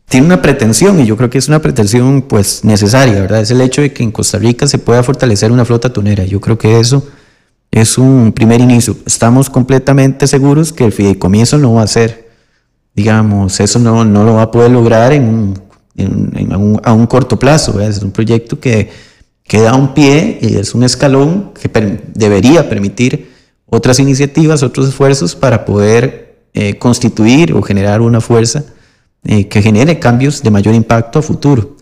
Tiene 0.10 0.26
una 0.26 0.42
pretensión 0.42 1.00
y 1.00 1.06
yo 1.06 1.16
creo 1.16 1.30
que 1.30 1.38
es 1.38 1.48
una 1.48 1.60
pretensión 1.60 2.24
pues 2.24 2.66
necesaria, 2.66 3.14
¿verdad? 3.22 3.40
Es 3.40 3.52
el 3.52 3.62
hecho 3.62 3.82
de 3.82 3.94
que 3.94 4.04
en 4.04 4.12
Costa 4.12 4.38
Rica 4.40 4.68
se 4.68 4.78
pueda 4.78 5.04
fortalecer 5.04 5.54
una 5.54 5.64
flota 5.64 5.94
tunera. 5.94 6.26
Yo 6.26 6.42
creo 6.42 6.58
que 6.58 6.82
eso 6.82 7.08
es 7.72 7.98
un 7.98 8.34
primer 8.34 8.62
inicio. 8.62 8.96
Estamos 9.06 9.50
completamente 9.50 10.28
seguros 10.28 10.74
que 10.74 10.86
el 10.86 10.92
fideicomiso 10.92 11.58
no 11.58 11.74
va 11.74 11.84
a 11.84 11.88
ser, 11.88 12.30
digamos, 12.94 13.60
eso 13.60 13.80
no, 13.80 14.06
no 14.06 14.24
lo 14.24 14.36
va 14.36 14.44
a 14.44 14.52
poder 14.52 14.72
lograr 14.72 15.14
en 15.14 15.54
a 16.84 16.94
un 16.94 17.08
corto 17.08 17.38
plazo. 17.38 17.80
Es 17.80 18.02
un 18.02 18.12
proyecto 18.12 18.60
que, 18.60 18.90
que 19.44 19.62
da 19.62 19.76
un 19.76 19.94
pie 19.94 20.40
y 20.42 20.56
es 20.56 20.74
un 20.74 20.84
escalón 20.84 21.52
que 21.54 21.70
debería 22.14 22.70
permitir 22.70 23.32
otras 23.66 24.00
iniciativas, 24.00 24.64
otros 24.64 24.90
esfuerzos 24.90 25.36
para 25.36 25.66
poder 25.66 26.46
eh, 26.54 26.78
constituir 26.78 27.54
o 27.54 27.62
generar 27.62 28.02
una 28.02 28.22
fuerza 28.22 28.64
eh, 29.24 29.48
que 29.48 29.62
genere 29.62 30.00
cambios 30.00 30.42
de 30.44 30.52
mayor 30.52 30.76
impacto 30.76 31.20
a 31.20 31.22
futuro. 31.22 31.78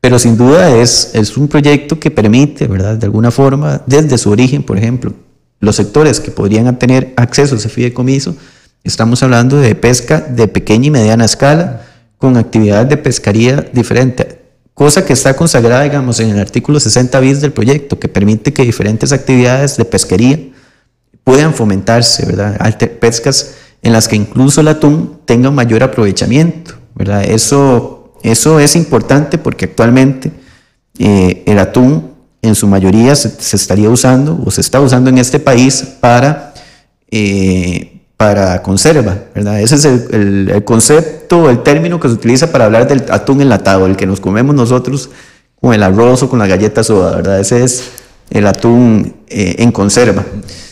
Pero 0.00 0.18
sin 0.18 0.36
duda 0.36 0.74
es, 0.76 1.10
es 1.14 1.36
un 1.36 1.48
proyecto 1.48 2.00
que 2.00 2.10
permite, 2.10 2.66
¿verdad? 2.66 2.96
De 2.96 3.06
alguna 3.06 3.30
forma, 3.30 3.82
desde 3.86 4.16
su 4.16 4.30
origen, 4.30 4.62
por 4.62 4.78
ejemplo, 4.78 5.12
los 5.60 5.76
sectores 5.76 6.20
que 6.20 6.30
podrían 6.30 6.78
tener 6.78 7.12
acceso 7.16 7.54
a 7.54 7.58
ese 7.58 7.68
fideicomiso, 7.68 8.34
estamos 8.82 9.22
hablando 9.22 9.58
de 9.58 9.74
pesca 9.74 10.20
de 10.20 10.48
pequeña 10.48 10.86
y 10.86 10.90
mediana 10.90 11.26
escala, 11.26 11.82
con 12.16 12.36
actividades 12.36 12.88
de 12.88 12.96
pescaría 12.98 13.66
diferente, 13.72 14.40
cosa 14.74 15.04
que 15.04 15.12
está 15.12 15.34
consagrada, 15.34 15.82
digamos, 15.82 16.20
en 16.20 16.30
el 16.30 16.38
artículo 16.38 16.80
60 16.80 17.18
bis 17.20 17.40
del 17.40 17.52
proyecto, 17.52 17.98
que 17.98 18.08
permite 18.08 18.52
que 18.52 18.62
diferentes 18.62 19.12
actividades 19.12 19.76
de 19.76 19.84
pesquería 19.84 20.38
puedan 21.24 21.54
fomentarse, 21.54 22.26
¿verdad? 22.26 22.58
Pescas 23.00 23.54
en 23.82 23.92
las 23.92 24.08
que 24.08 24.16
incluso 24.16 24.60
el 24.60 24.68
atún 24.68 25.20
tenga 25.24 25.50
mayor 25.50 25.82
aprovechamiento, 25.82 26.74
¿verdad? 26.94 27.24
Eso, 27.24 27.99
eso 28.22 28.60
es 28.60 28.76
importante 28.76 29.38
porque 29.38 29.64
actualmente 29.66 30.30
eh, 30.98 31.42
el 31.46 31.58
atún 31.58 32.10
en 32.42 32.54
su 32.54 32.66
mayoría 32.66 33.14
se, 33.16 33.56
estaría 33.56 33.88
usando 33.90 34.40
o 34.44 34.50
se 34.50 34.60
está 34.60 34.80
usando 34.80 35.10
en 35.10 35.18
este 35.18 35.38
país 35.38 35.82
para, 36.00 36.54
eh, 37.10 38.00
para 38.16 38.62
conserva, 38.62 39.16
¿verdad? 39.34 39.60
Ese 39.60 39.74
es 39.76 39.84
el, 39.84 40.50
el- 40.50 40.64
concepto, 40.64 41.48
el 41.50 41.62
término 41.62 41.98
que 42.00 42.08
se 42.08 42.14
utiliza 42.14 42.50
para 42.52 42.64
hablar 42.66 42.88
del 42.88 43.04
atún 43.10 43.40
enlatado, 43.40 43.86
el 43.86 43.96
que 43.96 44.06
nos 44.06 44.20
comemos 44.20 44.54
nosotros 44.54 45.10
con 45.60 45.74
el 45.74 45.82
arroz 45.82 46.22
o 46.22 46.28
con 46.30 46.38
la 46.38 46.46
galleta 46.46 46.82
soda, 46.82 47.16
¿verdad? 47.16 47.40
Ese 47.40 47.62
es 47.64 47.90
el 48.30 48.46
atún 48.46 49.16
eh, 49.28 49.56
en 49.58 49.72
conserva. 49.72 50.24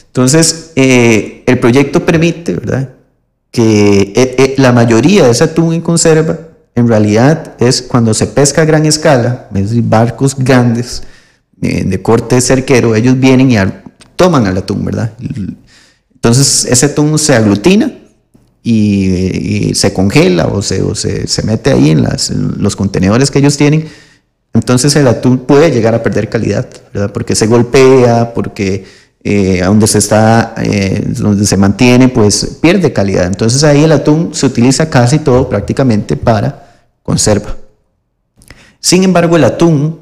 Entonces, 0.06 0.72
el 0.74 1.58
proyecto 1.60 2.04
permite, 2.04 2.54
¿verdad? 2.54 2.88
Que 3.50 4.54
la 4.58 4.72
mayoría 4.72 5.24
de 5.24 5.30
ese 5.30 5.44
atún 5.44 5.74
en 5.74 5.80
conserva, 5.80 6.36
en 6.78 6.88
realidad, 6.88 7.54
es 7.58 7.82
cuando 7.82 8.14
se 8.14 8.26
pesca 8.26 8.62
a 8.62 8.64
gran 8.64 8.86
escala, 8.86 9.48
es 9.54 9.70
decir, 9.70 9.82
barcos 9.82 10.34
grandes 10.36 11.02
eh, 11.60 11.84
de 11.84 12.02
corte 12.02 12.40
cerquero, 12.40 12.94
ellos 12.94 13.18
vienen 13.18 13.50
y 13.50 13.56
toman 14.16 14.46
al 14.46 14.56
atún, 14.56 14.84
¿verdad? 14.84 15.12
Entonces, 16.14 16.64
ese 16.64 16.86
atún 16.86 17.18
se 17.18 17.34
aglutina 17.34 17.92
y, 18.62 19.68
y 19.70 19.74
se 19.74 19.92
congela 19.92 20.46
o 20.46 20.62
se, 20.62 20.82
o 20.82 20.94
se, 20.94 21.26
se 21.26 21.42
mete 21.42 21.70
ahí 21.70 21.90
en, 21.90 22.02
las- 22.02 22.30
en 22.30 22.54
los 22.62 22.76
contenedores 22.76 23.30
que 23.30 23.38
ellos 23.38 23.56
tienen. 23.56 23.86
Entonces 24.54 24.96
el 24.96 25.06
atún 25.06 25.38
puede 25.38 25.70
llegar 25.70 25.94
a 25.94 26.02
perder 26.02 26.28
calidad, 26.28 26.66
¿verdad? 26.92 27.12
Porque 27.12 27.34
se 27.36 27.46
golpea, 27.46 28.34
porque 28.34 28.84
eh, 29.22 29.60
donde 29.64 29.86
se 29.86 29.98
está, 29.98 30.54
eh, 30.58 31.04
donde 31.06 31.44
se 31.46 31.56
mantiene, 31.56 32.08
pues 32.08 32.56
pierde 32.60 32.92
calidad. 32.92 33.26
Entonces 33.26 33.62
ahí 33.62 33.84
el 33.84 33.92
atún 33.92 34.30
se 34.32 34.46
utiliza 34.46 34.90
casi 34.90 35.20
todo 35.20 35.48
prácticamente 35.48 36.16
para 36.16 36.67
conserva. 37.08 37.56
Sin 38.80 39.02
embargo, 39.02 39.36
el 39.36 39.44
atún 39.44 39.98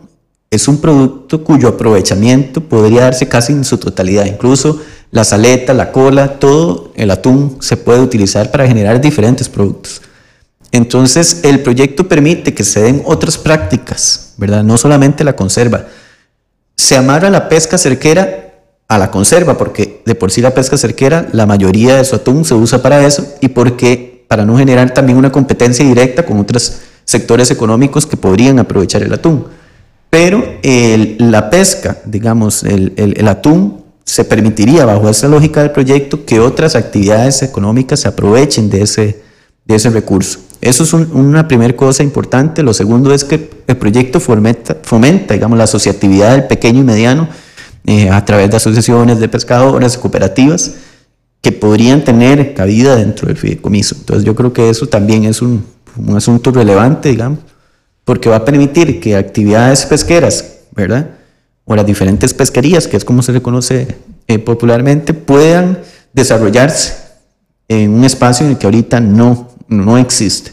es 0.51 0.67
un 0.67 0.81
producto 0.81 1.45
cuyo 1.45 1.69
aprovechamiento 1.69 2.61
podría 2.61 3.03
darse 3.03 3.29
casi 3.29 3.53
en 3.53 3.65
su 3.65 3.79
totalidad. 3.79 4.25
Incluso 4.25 4.83
las 5.13 5.33
aletas, 5.33 5.77
la 5.77 5.93
cola, 5.93 6.41
todo 6.41 6.91
el 6.97 7.13
atún 7.13 7.59
se 7.61 7.77
puede 7.77 8.01
utilizar 8.01 8.51
para 8.51 8.67
generar 8.67 9.01
diferentes 9.01 9.49
productos. 9.49 10.03
Entonces, 10.73 11.45
el 11.45 11.61
proyecto 11.61 12.09
permite 12.09 12.55
que 12.55 12.65
se 12.65 12.83
den 12.83 13.03
otras 13.05 13.39
prácticas, 13.39 14.35
¿verdad? 14.37 14.65
No 14.65 14.77
solamente 14.77 15.23
la 15.23 15.37
conserva. 15.37 15.87
Se 16.77 16.97
amarra 16.97 17.31
la 17.31 17.49
pesca 17.49 17.79
cerquera 17.79 18.53
a 18.89 18.99
la 18.99 19.13
conserva, 19.13 19.57
porque 19.57 20.03
de 20.05 20.17
por 20.17 20.33
sí 20.33 20.41
la 20.41 20.55
pesca 20.55 20.77
cerquera, 20.77 21.29
la 21.31 21.47
mayoría 21.47 21.99
de 21.99 22.05
su 22.05 22.17
atún 22.17 22.45
se 22.45 22.55
usa 22.55 22.83
para 22.83 23.07
eso 23.07 23.25
y 23.41 23.47
porque 23.47 24.25
para 24.27 24.45
no 24.45 24.59
generar 24.59 24.93
también 24.93 25.19
una 25.19 25.31
competencia 25.31 25.85
directa 25.85 26.25
con 26.25 26.41
otros 26.41 26.81
sectores 27.07 27.51
económicos 27.51 28.05
que 28.05 28.19
podrían 28.19 28.59
aprovechar 28.59 29.03
el 29.03 29.15
atún. 29.15 29.47
Pero 30.11 30.45
el- 30.63 31.17
la 31.19 31.49
pesca, 31.49 31.99
digamos, 32.05 32.63
el, 32.63 32.93
el- 32.97 33.15
el 33.19 33.29
atún, 33.29 33.85
se 34.05 34.25
permitiría, 34.25 34.85
bajo 34.85 35.09
esa 35.09 35.27
lógica 35.29 35.63
del 35.63 35.71
proyecto, 35.73 36.25
que 36.25 36.39
otras 36.39 36.77
actividades 36.77 37.43
económicas 37.43 38.01
se 38.01 38.09
aprovechen 38.09 38.69
de 38.71 38.83
ese, 38.83 39.23
de 39.65 39.75
ese 39.75 39.91
recurso. 39.91 40.39
Eso 40.61 40.85
es 40.85 40.93
un- 40.93 41.11
una 41.13 41.49
primera 41.49 41.75
cosa 41.75 42.03
importante. 42.03 42.63
Lo 42.63 42.73
segundo 42.73 43.13
es 43.13 43.25
que 43.25 43.51
el 43.67 43.77
proyecto 43.77 44.21
fomenta, 44.21 44.77
fomenta 44.83 45.35
digamos, 45.35 45.59
la 45.59 45.65
asociatividad 45.65 46.33
del 46.33 46.45
pequeño 46.45 46.81
y 46.81 46.85
mediano 46.85 47.29
eh, 47.89 48.11
a 48.11 48.25
través 48.25 48.51
de 48.51 48.57
asociaciones 48.57 49.21
de 49.21 49.29
pescadores, 49.29 49.97
cooperativas, 49.99 50.73
que 51.41 51.53
podrían 51.53 52.03
tener 52.05 52.55
cabida 52.55 52.97
dentro 52.97 53.29
del 53.29 53.37
fideicomiso. 53.37 53.95
Entonces 53.99 54.25
yo 54.25 54.35
creo 54.35 54.53
que 54.53 54.71
eso 54.71 54.87
también 54.89 55.25
es 55.25 55.41
un, 55.43 55.65
un 55.97 56.17
asunto 56.17 56.50
relevante, 56.50 57.11
digamos, 57.11 57.41
porque 58.05 58.29
va 58.29 58.37
a 58.37 58.45
permitir 58.45 59.00
que 59.00 59.17
actividades 59.17 59.87
pesqueras, 59.87 60.59
¿verdad? 60.73 61.11
O 61.65 61.75
las 61.75 61.87
diferentes 61.87 62.33
pesquerías, 62.35 62.87
que 62.87 62.97
es 62.97 63.05
como 63.05 63.23
se 63.23 63.33
le 63.33 63.43
conoce 63.43 63.97
eh, 64.29 64.38
popularmente, 64.38 65.15
puedan 65.15 65.79
desarrollarse 66.12 66.95
en 67.69 67.91
un 67.91 68.05
espacio 68.05 68.47
en 68.47 68.53
el 68.53 68.59
que 68.59 68.67
ahorita 68.67 69.00
no, 69.00 69.49
no 69.69 69.99
existe. 69.99 70.53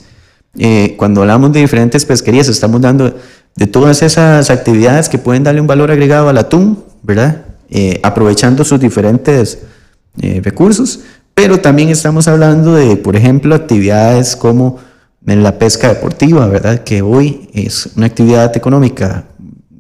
Eh, 0.58 0.96
cuando 0.98 1.22
hablamos 1.22 1.52
de 1.52 1.62
diferentes 1.62 2.06
pesquerías, 2.06 2.48
estamos 2.48 2.82
dando 2.82 3.16
de 3.56 3.68
todas 3.68 4.02
esas 4.02 4.50
actividades 4.50 5.10
que 5.10 5.18
pueden 5.18 5.44
darle 5.44 5.62
un 5.62 5.68
valor 5.68 5.92
agregado 5.92 6.30
al 6.30 6.38
atún, 6.38 6.84
¿verdad? 7.02 7.46
Eh, 7.70 8.00
aprovechando 8.04 8.64
sus 8.64 8.80
diferentes 8.80 9.60
eh, 10.22 10.42
recursos, 10.44 11.00
pero 11.34 11.60
también 11.60 11.90
estamos 11.90 12.28
hablando 12.28 12.76
de, 12.76 12.98
por 12.98 13.16
ejemplo, 13.16 13.56
actividades 13.56 14.36
como 14.36 14.80
en 15.26 15.44
la 15.44 15.58
pesca 15.58 15.88
deportiva, 15.90 16.48
¿verdad? 16.48 16.84
Que 16.84 17.02
hoy 17.02 17.50
es 17.54 17.90
una 17.96 18.08
actividad 18.08 18.56
económica 18.58 19.26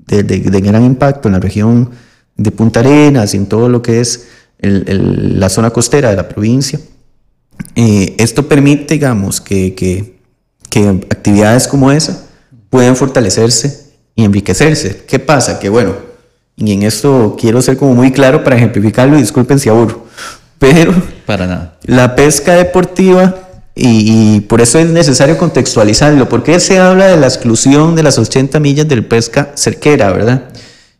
de, 0.07 0.23
de- 0.23 0.39
de 0.39 0.61
gran 0.61 0.83
impacto 0.85 1.27
en 1.27 1.33
la 1.33 1.39
región 1.39 1.91
de 2.37 2.51
Punta 2.51 2.79
Arenas 2.79 3.33
y 3.33 3.37
en 3.37 3.45
todo 3.47 3.69
lo 3.69 3.81
que 3.81 3.99
es 3.99 4.27
el- 4.59 4.83
el- 4.87 5.39
la 5.39 5.49
zona 5.49 5.69
costera 5.71 6.09
de 6.09 6.15
la 6.15 6.27
provincia. 6.29 6.79
Eh, 7.75 8.15
esto 8.17 8.47
permite, 8.47 8.93
digamos, 8.95 9.41
que, 9.41 9.75
que- 9.75 10.17
que 10.69 10.87
actividades 10.87 11.67
como 11.67 11.91
esa 11.91 12.25
puedan 12.69 12.95
fortalecerse 12.95 13.91
y 14.15 14.23
enriquecerse. 14.23 15.03
¿Qué 15.07 15.19
pasa? 15.19 15.59
Que 15.59 15.69
bueno, 15.69 15.93
y 16.55 16.71
en 16.71 16.83
esto 16.83 17.35
quiero 17.39 17.61
ser 17.61 17.77
como 17.77 17.93
muy 17.93 18.11
claro 18.11 18.43
para 18.43 18.55
ejemplificarlo 18.55 19.17
y 19.17 19.21
disculpen 19.21 19.59
si 19.59 19.69
aburro, 19.69 20.05
pero 20.59 20.93
Para 21.25 21.45
nada. 21.47 21.77
la 21.83 22.15
pesca 22.15 22.53
deportiva 22.53 23.42
y, 23.75 24.41
por 24.41 24.61
eso 24.61 24.77
es 24.77 24.89
necesario 24.89 25.37
contextualizarlo. 25.37 26.29
¿Por 26.29 26.43
qué 26.43 26.59
se 26.59 26.79
habla 26.79 27.07
de 27.07 27.17
la 27.17 27.27
exclusión 27.27 27.95
de 27.95 28.03
las 28.03 28.17
80 28.17 28.59
millas 28.59 28.87
del 28.87 29.05
pesca 29.05 29.51
cerquera, 29.55 30.11
verdad? 30.11 30.49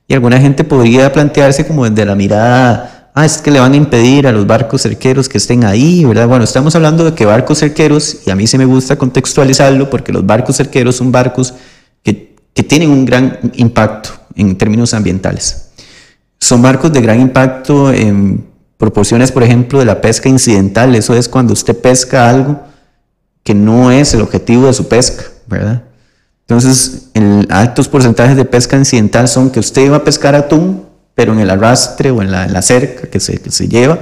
Y 0.08 0.13
alguna 0.13 0.39
gente 0.39 0.63
podría 0.63 1.12
plantearse 1.12 1.65
como 1.68 1.88
desde 1.88 2.06
la 2.06 2.15
mirada, 2.15 3.12
ah, 3.13 3.25
es 3.25 3.38
que 3.38 3.51
le 3.51 3.60
van 3.60 3.74
a 3.74 3.75
impedir 3.75 4.27
a 4.27 4.32
los 4.32 4.48
barcos 4.48 4.82
cerqueros 4.82 5.30
que 5.30 5.38
estén 5.38 5.63
ahí, 5.63 6.03
¿verdad? 6.03 6.27
Bueno, 6.27 6.44
estamos 6.44 6.75
hablando 6.75 7.06
de 7.06 7.13
que 7.13 7.25
barcos 7.25 7.60
cerqueros, 7.60 8.18
y 8.25 8.32
a 8.32 8.36
mí 8.36 8.48
sí 8.48 8.58
me 8.58 8.65
gusta 8.65 8.96
contextualizarlo 8.96 9.89
porque 9.89 10.12
los 10.12 10.25
barcos 10.25 10.58
cerqueros 10.58 10.96
son 10.96 11.12
barcos 11.12 11.53
que, 12.03 12.36
que 12.53 12.63
tienen 12.63 12.89
un 12.89 13.06
gran 13.06 13.39
impacto 13.56 14.10
en 14.36 14.58
términos 14.58 14.94
ambientales 14.94 15.70
son 16.44 16.62
barcos 16.62 16.92
de 16.92 17.00
gran 17.00 17.22
impacto 17.22 17.94
en, 17.94 18.46
proporciones, 18.83 19.31
por 19.31 19.43
ejemplo, 19.43 19.79
de 19.79 19.85
la 19.85 20.01
pesca 20.01 20.27
incidental. 20.27 20.93
Eso 20.93 21.15
es 21.15 21.29
cuando 21.29 21.53
usted 21.53 21.73
pesca 21.73 22.29
algo 22.29 22.59
que 23.41 23.53
no 23.53 23.91
es 23.91 24.13
el 24.13 24.19
objetivo 24.19 24.67
de 24.67 24.73
su 24.73 24.89
pesca, 24.89 25.23
¿verdad? 25.47 25.83
Entonces, 26.41 27.07
en 27.13 27.47
altos 27.49 27.87
porcentajes 27.87 28.35
de 28.35 28.43
pesca 28.43 28.75
incidental 28.75 29.29
son 29.29 29.51
que 29.51 29.61
usted 29.61 29.85
iba 29.85 29.95
a 29.95 30.03
pescar 30.03 30.35
atún, 30.35 30.85
pero 31.15 31.31
en 31.31 31.39
el 31.39 31.49
arrastre 31.49 32.11
o 32.11 32.21
en 32.21 32.29
la, 32.29 32.43
en 32.43 32.61
cerca 32.61 33.07
que 33.07 33.21
se, 33.21 33.37
que 33.37 33.51
se 33.51 33.69
lleva, 33.69 33.99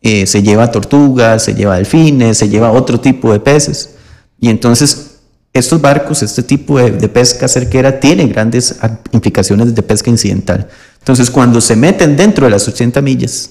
eh, 0.00 0.28
se 0.28 0.40
lleva 0.40 0.70
tortugas, 0.70 1.42
se 1.42 1.54
lleva 1.54 1.74
delfines, 1.74 2.38
se 2.38 2.48
lleva 2.48 2.70
otro 2.70 3.00
tipo 3.00 3.32
de 3.32 3.40
peces. 3.40 3.96
Y 4.38 4.50
entonces, 4.50 5.16
estos 5.52 5.80
barcos, 5.80 6.22
este 6.22 6.44
tipo 6.44 6.78
de, 6.78 7.08
pesca 7.08 7.48
cerquera, 7.48 7.98
tiene 7.98 8.28
grandes 8.28 8.76
implicaciones 9.10 9.74
de 9.74 9.82
pesca 9.82 10.10
incidental. 10.10 10.68
Entonces, 11.00 11.28
cuando 11.28 11.60
se 11.60 11.74
meten 11.74 12.16
dentro 12.16 12.44
de 12.44 12.52
las 12.52 12.68
80 12.68 13.02
millas, 13.02 13.50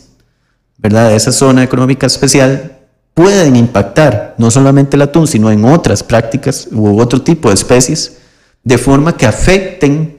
¿verdad? 0.82 1.10
De 1.10 1.16
esa 1.16 1.32
zona 1.32 1.64
económica 1.64 2.08
especial, 2.08 2.80
pueden 3.14 3.56
impactar 3.56 4.36
no 4.38 4.50
solamente 4.50 4.96
el 4.96 5.04
atún, 5.04 5.28
sino 5.28 5.52
en 5.52 5.64
otras 5.66 6.04
prácticas 6.04 6.68
u 6.72 7.00
otro 7.00 7.22
tipo 7.22 7.50
de 7.50 7.56
especies, 7.56 8.18
de 8.64 8.78
forma 8.78 9.16
que 9.16 9.26
afecten 9.26 10.18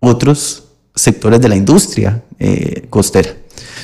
otros 0.00 0.64
sectores 0.94 1.40
de 1.40 1.48
la 1.48 1.56
industria 1.56 2.22
eh, 2.38 2.86
costera. 2.90 3.30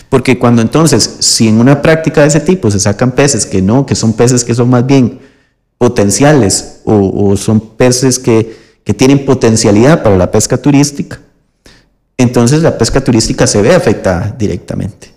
Porque 0.08 0.38
cuando 0.38 0.62
entonces, 0.62 1.16
si 1.20 1.48
en 1.48 1.58
una 1.58 1.82
práctica 1.82 2.22
de 2.22 2.28
ese 2.28 2.40
tipo 2.40 2.70
se 2.70 2.78
sacan 2.78 3.12
peces 3.12 3.46
que 3.46 3.62
no, 3.62 3.86
que 3.86 3.94
son 3.94 4.12
peces 4.12 4.44
que 4.44 4.54
son 4.54 4.70
más 4.70 4.86
bien 4.86 5.20
potenciales 5.78 6.80
o, 6.84 7.30
o 7.30 7.36
son 7.36 7.60
peces 7.60 8.18
que, 8.18 8.56
que 8.84 8.94
tienen 8.94 9.24
potencialidad 9.24 10.02
para 10.02 10.16
la 10.16 10.30
pesca 10.30 10.56
turística, 10.58 11.18
entonces 12.18 12.62
la 12.62 12.76
pesca 12.78 13.02
turística 13.02 13.46
se 13.46 13.62
ve 13.62 13.74
afectada 13.74 14.34
directamente. 14.38 15.12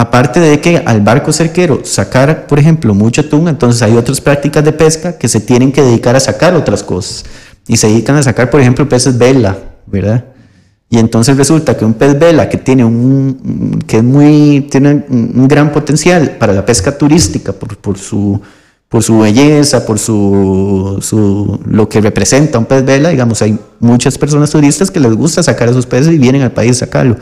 Aparte 0.00 0.38
de 0.38 0.60
que 0.60 0.76
al 0.86 1.00
barco 1.00 1.32
cerquero 1.32 1.80
sacar, 1.82 2.46
por 2.46 2.60
ejemplo, 2.60 2.94
mucho 2.94 3.22
atún, 3.22 3.48
entonces 3.48 3.82
hay 3.82 3.96
otras 3.96 4.20
prácticas 4.20 4.64
de 4.64 4.70
pesca 4.70 5.18
que 5.18 5.26
se 5.26 5.40
tienen 5.40 5.72
que 5.72 5.82
dedicar 5.82 6.14
a 6.14 6.20
sacar 6.20 6.54
otras 6.54 6.84
cosas. 6.84 7.24
Y 7.66 7.78
se 7.78 7.88
dedican 7.88 8.14
a 8.14 8.22
sacar, 8.22 8.48
por 8.48 8.60
ejemplo, 8.60 8.88
peces 8.88 9.18
vela, 9.18 9.58
¿verdad? 9.86 10.24
Y 10.88 10.98
entonces 10.98 11.36
resulta 11.36 11.76
que 11.76 11.84
un 11.84 11.94
pez 11.94 12.16
vela 12.16 12.48
que 12.48 12.58
tiene 12.58 12.84
un, 12.84 13.82
que 13.88 13.96
es 13.96 14.04
muy, 14.04 14.68
tiene 14.70 15.04
un, 15.08 15.48
gran 15.48 15.72
potencial 15.72 16.36
para 16.38 16.52
la 16.52 16.64
pesca 16.64 16.96
turística 16.96 17.52
por, 17.52 17.76
por 17.78 17.98
su, 17.98 18.40
por 18.88 19.02
su 19.02 19.18
belleza, 19.18 19.84
por 19.84 19.98
su, 19.98 20.98
su, 21.00 21.60
lo 21.66 21.88
que 21.88 22.00
representa 22.00 22.60
un 22.60 22.66
pez 22.66 22.84
vela, 22.84 23.08
digamos, 23.08 23.42
hay 23.42 23.58
muchas 23.80 24.16
personas 24.16 24.50
turistas 24.50 24.92
que 24.92 25.00
les 25.00 25.12
gusta 25.12 25.42
sacar 25.42 25.68
esos 25.68 25.86
peces 25.86 26.14
y 26.14 26.18
vienen 26.18 26.42
al 26.42 26.52
país 26.52 26.76
a 26.76 26.86
sacarlo 26.86 27.16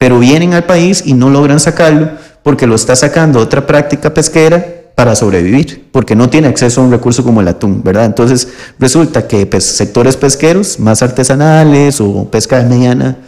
pero 0.00 0.18
vienen 0.18 0.54
al 0.54 0.64
país 0.64 1.02
y 1.04 1.12
no 1.12 1.28
logran 1.28 1.60
sacarlo 1.60 2.08
porque 2.42 2.66
lo 2.66 2.74
está 2.74 2.96
sacando 2.96 3.38
otra 3.38 3.66
práctica 3.66 4.14
pesquera 4.14 4.64
para 4.94 5.14
sobrevivir, 5.14 5.88
porque 5.92 6.16
no 6.16 6.30
tiene 6.30 6.48
acceso 6.48 6.80
a 6.80 6.84
un 6.84 6.90
recurso 6.90 7.22
como 7.22 7.42
el 7.42 7.48
atún, 7.48 7.82
¿verdad? 7.82 8.06
Entonces 8.06 8.48
resulta 8.78 9.28
que 9.28 9.44
pues, 9.44 9.62
sectores 9.62 10.16
pesqueros 10.16 10.80
más 10.80 11.02
artesanales 11.02 12.00
o 12.00 12.26
pesca 12.30 12.62
de 12.62 12.64
mediana 12.70 13.18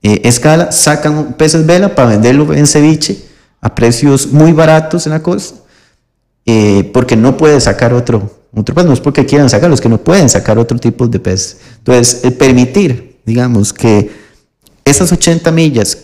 eh, 0.00 0.20
escala 0.22 0.70
sacan 0.70 1.32
peces 1.32 1.66
vela 1.66 1.92
para 1.92 2.10
venderlo 2.10 2.54
en 2.54 2.68
ceviche 2.68 3.24
a 3.60 3.74
precios 3.74 4.28
muy 4.28 4.52
baratos 4.52 5.06
en 5.06 5.12
la 5.14 5.24
costa, 5.24 5.58
eh, 6.46 6.88
porque 6.94 7.16
no 7.16 7.36
puede 7.36 7.60
sacar 7.60 7.92
otro, 7.92 8.30
otro 8.54 8.76
pez, 8.76 8.84
no 8.84 8.92
es 8.92 9.00
porque 9.00 9.26
quieran 9.26 9.50
sacarlos, 9.50 9.80
que 9.80 9.88
no 9.88 9.98
pueden 9.98 10.28
sacar 10.28 10.56
otro 10.56 10.78
tipo 10.78 11.08
de 11.08 11.18
pez. 11.18 11.58
Entonces, 11.78 12.20
el 12.22 12.34
permitir, 12.34 13.18
digamos, 13.26 13.72
que 13.72 14.22
esas 14.84 15.12
80 15.12 15.50
millas 15.50 16.01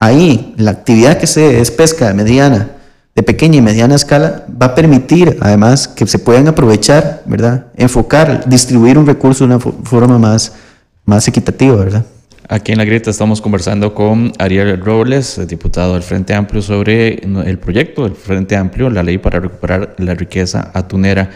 ahí 0.00 0.54
la 0.56 0.70
actividad 0.72 1.18
que 1.18 1.26
se 1.26 1.60
es 1.60 1.70
pesca 1.70 2.08
de 2.08 2.14
mediana, 2.14 2.70
de 3.14 3.22
pequeña 3.22 3.56
y 3.56 3.62
mediana 3.62 3.96
escala, 3.96 4.46
va 4.50 4.66
a 4.66 4.74
permitir 4.74 5.36
además 5.40 5.88
que 5.88 6.06
se 6.06 6.18
puedan 6.18 6.46
aprovechar, 6.48 7.22
¿verdad? 7.26 7.66
Enfocar, 7.76 8.48
distribuir 8.48 8.96
un 8.96 9.06
recurso 9.06 9.44
de 9.46 9.54
una 9.54 9.58
fo- 9.58 9.74
forma 9.82 10.18
más, 10.18 10.52
más 11.04 11.26
equitativa, 11.26 11.74
¿verdad? 11.76 12.04
Aquí 12.50 12.72
en 12.72 12.78
la 12.78 12.84
grieta 12.84 13.10
estamos 13.10 13.42
conversando 13.42 13.92
con 13.92 14.32
Ariel 14.38 14.80
Robles, 14.80 15.38
diputado 15.46 15.94
del 15.94 16.02
Frente 16.02 16.32
Amplio, 16.32 16.62
sobre 16.62 17.20
el 17.44 17.58
proyecto 17.58 18.04
del 18.04 18.14
Frente 18.14 18.56
Amplio, 18.56 18.88
la 18.88 19.02
ley 19.02 19.18
para 19.18 19.38
recuperar 19.40 19.94
la 19.98 20.14
riqueza 20.14 20.70
atunera. 20.72 21.28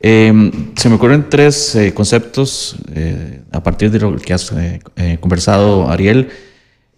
Eh, 0.00 0.32
se 0.76 0.88
me 0.88 0.94
ocurren 0.94 1.26
tres 1.28 1.74
eh, 1.74 1.92
conceptos 1.92 2.76
eh, 2.94 3.40
a 3.50 3.62
partir 3.62 3.90
de 3.90 3.98
lo 3.98 4.14
que 4.16 4.32
has 4.32 4.52
eh, 4.52 5.18
conversado, 5.20 5.90
Ariel. 5.90 6.28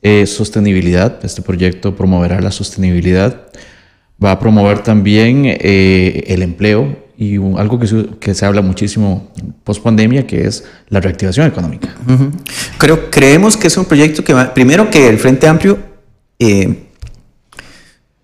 Eh, 0.04 0.26
sostenibilidad, 0.26 1.24
este 1.24 1.42
proyecto 1.42 1.94
promoverá 1.94 2.40
la 2.40 2.50
sostenibilidad, 2.50 3.42
va 4.22 4.32
a 4.32 4.40
promover 4.40 4.82
también 4.82 5.44
eh, 5.46 6.24
el 6.26 6.42
empleo 6.42 6.96
y 7.16 7.36
algo 7.36 7.78
que 7.78 7.86
se, 7.86 8.06
que 8.18 8.34
se 8.34 8.44
habla 8.44 8.62
muchísimo 8.62 9.30
post 9.62 9.80
pandemia, 9.80 10.26
que 10.26 10.44
es 10.48 10.64
la 10.88 10.98
reactivación 10.98 11.46
económica. 11.46 11.94
Creo, 12.78 13.10
creemos 13.10 13.56
que 13.56 13.68
es 13.68 13.76
un 13.76 13.84
proyecto 13.84 14.24
que 14.24 14.32
va, 14.32 14.52
primero 14.52 14.90
que 14.90 15.08
el 15.08 15.18
Frente 15.18 15.46
Amplio 15.46 15.78
eh, 16.40 16.88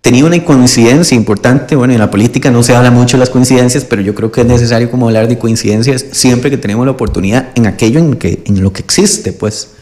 tenía 0.01 0.25
una 0.25 0.43
coincidencia 0.43 1.15
importante, 1.15 1.77
bueno, 1.77 1.93
en 1.93 1.99
la 1.99 2.11
política 2.11 2.51
no 2.51 2.61
se 2.61 2.75
habla 2.75 2.91
mucho 2.91 3.15
de 3.15 3.19
las 3.19 3.29
coincidencias, 3.29 3.85
pero 3.85 4.01
yo 4.01 4.13
creo 4.13 4.33
que 4.33 4.41
es 4.41 4.47
necesario 4.47 4.91
como 4.91 5.07
hablar 5.07 5.29
de 5.29 5.39
coincidencias 5.39 6.05
siempre 6.11 6.49
que 6.49 6.57
tenemos 6.57 6.85
la 6.85 6.91
oportunidad 6.91 7.51
en 7.55 7.67
aquello 7.67 7.99
en, 8.01 8.15
que, 8.15 8.43
en 8.45 8.61
lo 8.61 8.73
que 8.73 8.81
existe, 8.81 9.31
pues. 9.31 9.75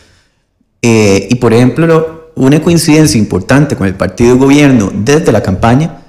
Eh, 0.81 1.27
y 1.29 1.35
por 1.35 1.53
ejemplo, 1.53 1.87
lo- 1.87 2.17
una 2.35 2.61
coincidencia 2.61 3.17
importante 3.17 3.75
con 3.75 3.87
el 3.87 3.95
partido 3.95 4.33
de 4.33 4.39
gobierno 4.39 4.91
desde 4.93 5.31
la 5.31 5.41
campaña 5.41 6.03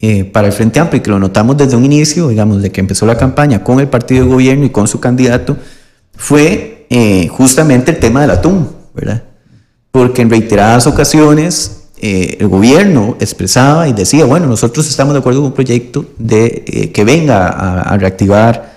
eh, 0.00 0.24
para 0.24 0.48
el 0.48 0.52
Frente 0.52 0.78
Amplio 0.78 0.98
y 0.98 1.02
que 1.02 1.10
lo 1.10 1.18
notamos 1.18 1.56
desde 1.56 1.76
un 1.76 1.84
inicio, 1.84 2.28
digamos, 2.28 2.60
de 2.60 2.70
que 2.70 2.80
empezó 2.80 3.06
la 3.06 3.16
campaña 3.16 3.64
con 3.64 3.80
el 3.80 3.88
partido 3.88 4.24
de 4.24 4.30
gobierno 4.30 4.66
y 4.66 4.70
con 4.70 4.86
su 4.86 5.00
candidato, 5.00 5.56
fue 6.14 6.86
eh, 6.90 7.28
justamente 7.28 7.92
el 7.92 7.98
tema 7.98 8.20
del 8.20 8.30
atún, 8.30 8.68
¿verdad? 8.94 9.22
Porque 9.90 10.20
en 10.20 10.28
reiteradas 10.28 10.86
ocasiones 10.86 11.84
eh, 12.02 12.36
el 12.38 12.48
gobierno 12.48 13.16
expresaba 13.18 13.88
y 13.88 13.94
decía, 13.94 14.26
bueno, 14.26 14.46
nosotros 14.46 14.86
estamos 14.86 15.14
de 15.14 15.20
acuerdo 15.20 15.40
con 15.40 15.46
un 15.46 15.54
proyecto 15.54 16.04
de, 16.18 16.90
que 16.92 17.04
venga 17.04 17.48
a, 17.48 17.96
reactivar 17.96 18.74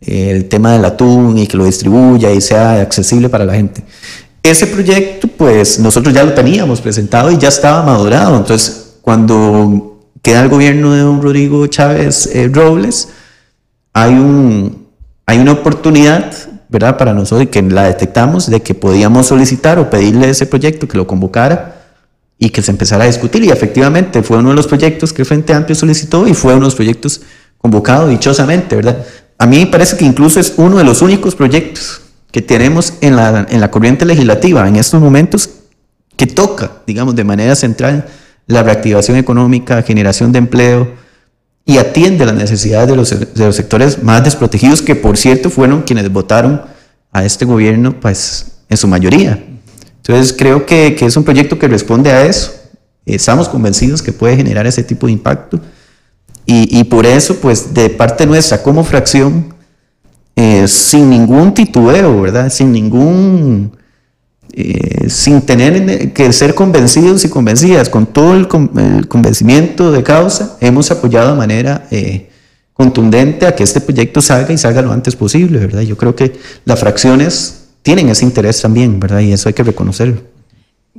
el 0.00 0.48
tema 0.48 0.72
del 0.72 0.86
atún 0.86 1.36
y 1.36 1.46
que 1.46 1.58
lo 1.58 1.66
distribuya 1.66 2.32
y 2.32 2.40
sea 2.40 2.80
accesible 2.80 3.28
para 3.28 3.44
la 3.44 3.52
gente. 3.52 3.82
Ese 4.42 4.66
proyecto, 4.66 5.28
pues 5.28 5.78
nosotros 5.78 6.14
ya 6.14 6.24
lo 6.24 6.32
teníamos 6.32 6.80
presentado 6.80 7.30
y 7.30 7.36
ya 7.36 7.48
estaba 7.48 7.82
madurado. 7.82 8.38
Entonces, 8.38 8.94
cuando 9.02 10.00
queda 10.22 10.42
el 10.42 10.48
gobierno 10.48 10.94
de 10.94 11.00
don 11.00 11.20
Rodrigo 11.20 11.66
Chávez 11.66 12.30
eh, 12.34 12.50
Robles, 12.52 13.08
hay, 13.92 14.14
un, 14.14 14.86
hay 15.26 15.38
una 15.38 15.52
oportunidad, 15.52 16.32
¿verdad? 16.70 16.96
Para 16.96 17.12
nosotros, 17.12 17.48
que 17.50 17.60
la 17.62 17.84
detectamos, 17.84 18.48
de 18.48 18.60
que 18.62 18.74
podíamos 18.74 19.26
solicitar 19.26 19.78
o 19.78 19.90
pedirle 19.90 20.30
ese 20.30 20.46
proyecto 20.46 20.88
que 20.88 20.96
lo 20.96 21.06
convocara 21.06 21.76
y 22.38 22.48
que 22.48 22.62
se 22.62 22.70
empezara 22.70 23.04
a 23.04 23.08
discutir. 23.08 23.44
Y 23.44 23.50
efectivamente 23.50 24.22
fue 24.22 24.38
uno 24.38 24.50
de 24.50 24.56
los 24.56 24.66
proyectos 24.66 25.12
que 25.12 25.26
Frente 25.26 25.52
Amplio 25.52 25.76
solicitó 25.76 26.26
y 26.26 26.32
fue 26.32 26.52
uno 26.52 26.60
de 26.60 26.66
los 26.66 26.74
proyectos 26.74 27.20
convocados 27.58 28.08
dichosamente, 28.08 28.76
¿verdad? 28.76 29.04
A 29.36 29.46
mí 29.46 29.58
me 29.58 29.66
parece 29.66 29.98
que 29.98 30.06
incluso 30.06 30.40
es 30.40 30.54
uno 30.56 30.78
de 30.78 30.84
los 30.84 31.02
únicos 31.02 31.34
proyectos 31.34 32.00
que 32.30 32.42
tenemos 32.42 32.94
en 33.00 33.16
la, 33.16 33.46
en 33.48 33.60
la 33.60 33.70
corriente 33.70 34.04
legislativa 34.04 34.66
en 34.68 34.76
estos 34.76 35.00
momentos 35.00 35.50
que 36.16 36.26
toca, 36.26 36.82
digamos, 36.86 37.16
de 37.16 37.24
manera 37.24 37.54
central 37.54 38.06
la 38.46 38.62
reactivación 38.62 39.16
económica, 39.16 39.82
generación 39.82 40.32
de 40.32 40.38
empleo 40.38 40.92
y 41.64 41.78
atiende 41.78 42.26
las 42.26 42.34
necesidades 42.34 42.88
de 42.88 42.96
los, 42.96 43.10
de 43.10 43.46
los 43.46 43.56
sectores 43.56 44.02
más 44.02 44.24
desprotegidos, 44.24 44.82
que 44.82 44.96
por 44.96 45.16
cierto 45.16 45.50
fueron 45.50 45.82
quienes 45.82 46.10
votaron 46.12 46.62
a 47.12 47.24
este 47.24 47.44
gobierno, 47.44 47.98
pues 48.00 48.52
en 48.68 48.76
su 48.76 48.88
mayoría. 48.88 49.42
Entonces 49.96 50.34
creo 50.36 50.66
que, 50.66 50.94
que 50.96 51.06
es 51.06 51.16
un 51.16 51.24
proyecto 51.24 51.58
que 51.58 51.68
responde 51.68 52.10
a 52.10 52.26
eso. 52.26 52.52
Estamos 53.06 53.48
convencidos 53.48 54.02
que 54.02 54.12
puede 54.12 54.36
generar 54.36 54.66
ese 54.66 54.82
tipo 54.82 55.06
de 55.06 55.12
impacto. 55.12 55.60
Y, 56.46 56.78
y 56.78 56.84
por 56.84 57.06
eso, 57.06 57.36
pues 57.36 57.74
de 57.74 57.90
parte 57.90 58.26
nuestra 58.26 58.62
como 58.62 58.82
fracción, 58.82 59.54
eh, 60.36 60.66
sin 60.68 61.10
ningún 61.10 61.52
titubeo, 61.54 62.20
¿verdad? 62.22 62.50
Sin 62.50 62.72
ningún, 62.72 63.76
eh, 64.52 65.08
sin 65.08 65.42
tener 65.42 66.12
que 66.12 66.32
ser 66.32 66.54
convencidos 66.54 67.24
y 67.24 67.28
convencidas, 67.28 67.88
con 67.88 68.06
todo 68.06 68.34
el, 68.34 68.48
con- 68.48 68.70
el 68.78 69.06
convencimiento 69.08 69.92
de 69.92 70.02
causa, 70.02 70.56
hemos 70.60 70.90
apoyado 70.90 71.32
de 71.32 71.36
manera 71.38 71.86
eh, 71.90 72.30
contundente 72.72 73.46
a 73.46 73.54
que 73.54 73.62
este 73.62 73.80
proyecto 73.80 74.22
salga 74.22 74.52
y 74.52 74.58
salga 74.58 74.80
lo 74.82 74.92
antes 74.92 75.14
posible, 75.14 75.58
¿verdad? 75.58 75.82
Yo 75.82 75.96
creo 75.96 76.16
que 76.16 76.32
las 76.64 76.80
fracciones 76.80 77.56
tienen 77.82 78.08
ese 78.08 78.24
interés 78.24 78.60
también, 78.62 78.98
¿verdad? 78.98 79.20
Y 79.20 79.32
eso 79.32 79.48
hay 79.48 79.52
que 79.54 79.62
reconocerlo. 79.62 80.22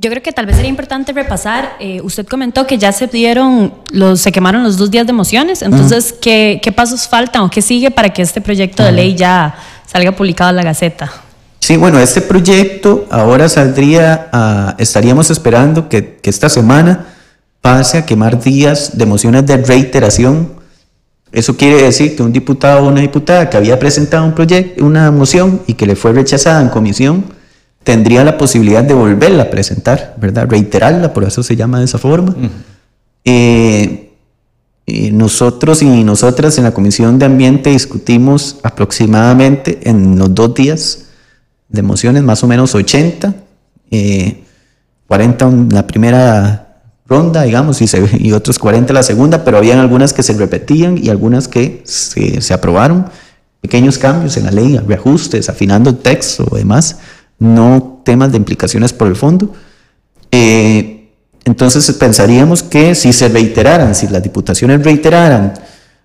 Yo 0.02 0.10
creo 0.10 0.24
que 0.24 0.32
tal 0.32 0.48
vez 0.48 0.56
sería 0.56 0.70
importante 0.70 1.14
repasar. 1.14 1.76
eh, 1.80 2.02
usted 2.04 2.26
comentó 2.26 2.66
que 2.66 2.80
ya 2.80 2.92
se 2.92 3.06
dieron, 3.06 3.72
los, 3.92 4.20
se 4.20 4.32
quemaron 4.32 4.64
los 4.64 4.78
dos 4.78 4.90
días 4.90 5.06
de 5.06 5.14
mociones. 5.14 5.62
Entonces, 5.62 6.12
¿qué, 6.20 6.60
¿qué 6.64 6.72
pasos 6.72 7.08
faltan 7.08 7.44
o 7.44 7.50
qué 7.52 7.62
sigue 7.62 7.92
para 7.92 8.10
que 8.12 8.24
este 8.24 8.42
proyecto 8.42 8.82
de 8.84 8.92
ley 8.94 9.14
ya 9.16 9.54
salga 9.86 10.12
publicado 10.14 10.50
en 10.50 10.56
la 10.56 10.64
Gaceta? 10.64 11.12
Sí, 11.60 11.78
bueno, 11.78 12.00
este 12.00 12.22
proyecto 12.22 13.06
ahora 13.12 13.48
saldría, 13.48 14.30
a- 14.34 14.76
estaríamos 14.80 15.30
esperando 15.30 15.88
que, 15.88 16.16
que 16.18 16.32
esta 16.32 16.50
semana 16.50 17.06
pase 17.62 18.00
a 18.00 18.06
quemar 18.08 18.42
días 18.42 18.98
de 18.98 19.06
mociones 19.06 19.46
de 19.46 19.58
reiteración. 19.58 20.54
Eso 21.32 21.56
quiere 21.56 21.80
decir 21.84 22.16
que 22.16 22.24
un 22.24 22.34
diputado 22.34 22.86
o 22.86 22.88
una 22.90 23.02
diputada 23.02 23.52
que 23.52 23.56
había 23.58 23.78
presentado 23.78 24.26
un 24.26 24.34
proyecto, 24.34 24.84
una 24.84 25.12
moción 25.12 25.62
y 25.68 25.76
que 25.76 25.86
le 25.86 25.96
fue 25.96 26.12
rechazada 26.12 26.60
en 26.60 26.70
comisión, 26.70 27.24
tendría 27.84 28.24
la 28.24 28.38
posibilidad 28.38 28.84
de 28.84 28.94
volverla 28.94 29.44
a 29.44 29.50
presentar, 29.50 30.16
¿verdad? 30.20 30.48
Reiterarla, 30.50 31.14
por 31.14 31.24
eso 31.24 31.42
se 31.44 31.56
llama 31.56 31.80
de 31.80 31.86
esa 31.86 31.98
forma. 31.98 32.36
Eh, 33.26 34.12
eh, 34.88 35.12
nosotros 35.12 35.82
y 35.84 36.04
nosotras 36.04 36.58
en 36.58 36.64
la 36.64 36.74
Comisión 36.74 37.20
de 37.20 37.26
Ambiente 37.26 37.70
discutimos 37.70 38.58
aproximadamente 38.64 39.80
en 39.90 40.18
los 40.18 40.34
dos 40.34 40.54
días 40.56 41.06
de 41.70 41.82
mociones, 41.82 42.24
más 42.24 42.44
o 42.44 42.48
menos 42.48 42.76
80, 42.76 43.34
eh, 43.92 44.44
40 45.08 45.46
en 45.48 45.70
la 45.70 45.86
primera 45.88 46.68
ronda, 47.08 47.44
digamos, 47.44 47.82
y, 47.82 47.88
se- 47.88 48.10
y 48.20 48.32
otros 48.32 48.58
40 48.60 48.94
la 48.94 49.04
segunda, 49.04 49.44
pero 49.44 49.58
habían 49.58 49.80
algunas 49.80 50.14
que 50.14 50.24
se 50.24 50.34
repetían 50.34 50.98
y 50.98 51.10
algunas 51.10 51.48
que 51.48 51.82
se, 51.86 52.42
se 52.42 52.54
aprobaron. 52.54 53.06
Pequeños 53.62 53.98
cambios 54.00 54.38
en 54.38 54.46
la 54.46 54.52
ley, 54.52 54.78
reajustes, 54.80 55.48
afinando 55.48 55.92
el 55.92 55.98
texto 55.98 56.46
o 56.50 56.56
demás, 56.58 56.98
no 57.42 58.02
temas 58.06 58.32
de 58.32 58.38
implicaciones 58.38 58.94
por 58.94 59.08
el 59.08 59.16
fondo. 59.16 59.52
Eh, 60.32 61.10
entonces 61.44 61.92
pensaríamos 61.94 62.62
que 62.62 62.94
si 62.94 63.12
se 63.12 63.30
reiteraran, 63.30 63.96
si 63.96 64.08
las 64.08 64.22
diputaciones 64.22 64.84
reiteraran, 64.84 65.54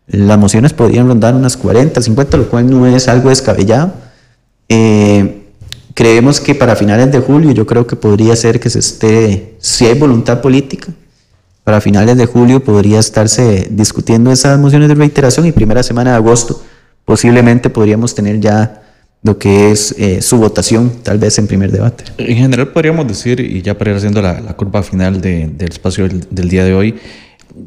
las 0.06 0.38
mociones 0.38 0.72
podrían 0.72 1.06
rondar 1.06 1.34
unas 1.34 1.58
40, 1.58 2.00
50, 2.00 2.36
lo 2.38 2.48
cual 2.48 2.70
no 2.70 2.86
es 2.86 3.06
algo 3.08 3.28
descabellado. 3.28 3.92
Eh, 4.70 5.42
creemos 5.92 6.40
que 6.40 6.54
para 6.54 6.74
finales 6.74 7.12
de 7.12 7.20
julio 7.20 7.52
yo 7.52 7.66
creo 7.66 7.86
que 7.86 7.96
podría 7.96 8.34
ser 8.34 8.58
que 8.58 8.70
se 8.70 8.78
esté, 8.78 9.56
si 9.58 9.84
hay 9.84 9.98
voluntad 9.98 10.40
política, 10.40 10.88
para 11.64 11.82
finales 11.82 12.16
de 12.16 12.24
julio 12.24 12.64
podría 12.64 12.98
estarse 12.98 13.68
discutiendo 13.70 14.32
esas 14.32 14.58
mociones 14.58 14.88
de 14.88 14.94
reiteración 14.94 15.44
y 15.44 15.52
primera 15.52 15.82
semana 15.82 16.12
de 16.12 16.16
agosto 16.16 16.62
posiblemente 17.04 17.70
podríamos 17.70 18.14
tener 18.14 18.40
ya 18.40 18.85
lo 19.26 19.38
que 19.38 19.70
es 19.72 19.94
eh, 19.98 20.22
su 20.22 20.38
votación, 20.38 20.90
tal 21.02 21.18
vez 21.18 21.38
en 21.38 21.46
primer 21.46 21.70
debate. 21.70 22.04
En 22.18 22.36
general 22.36 22.68
podríamos 22.68 23.06
decir, 23.06 23.40
y 23.40 23.60
ya 23.60 23.76
para 23.76 23.90
ir 23.90 23.96
haciendo 23.96 24.22
la, 24.22 24.40
la 24.40 24.54
curva 24.54 24.82
final 24.82 25.20
de- 25.20 25.48
del 25.48 25.70
espacio 25.72 26.06
del, 26.08 26.26
del 26.30 26.48
día 26.48 26.64
de 26.64 26.72
hoy, 26.74 26.94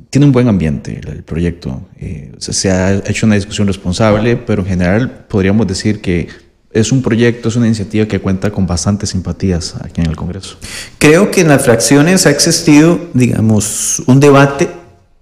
tiene 0.10 0.26
un 0.26 0.32
buen 0.32 0.48
ambiente 0.48 1.00
el, 1.04 1.10
el 1.18 1.24
proyecto. 1.24 1.82
Eh, 2.00 2.32
se, 2.38 2.54
se 2.54 2.72
ha 2.72 2.94
hecho 3.06 3.26
una 3.26 3.36
discusión 3.36 3.68
responsable, 3.68 4.38
pero 4.38 4.62
en 4.62 4.68
general 4.70 5.26
podríamos 5.28 5.68
decir 5.68 6.00
que 6.02 6.28
es 6.72 6.92
un 6.92 7.02
proyecto, 7.02 7.50
es 7.50 7.56
una 7.56 7.66
iniciativa 7.66 8.06
que 8.06 8.20
cuenta 8.20 8.52
con 8.52 8.68
bastantes 8.68 9.10
simpatías 9.10 9.76
aquí 9.82 10.02
en 10.02 10.08
el 10.08 10.16
Congreso. 10.16 10.58
Creo 11.00 11.32
que 11.32 11.42
en 11.42 11.48
las 11.48 11.64
fracciones 11.64 12.28
ha 12.28 12.30
existido, 12.30 13.00
digamos, 13.16 14.04
un 14.06 14.20
debate 14.20 14.70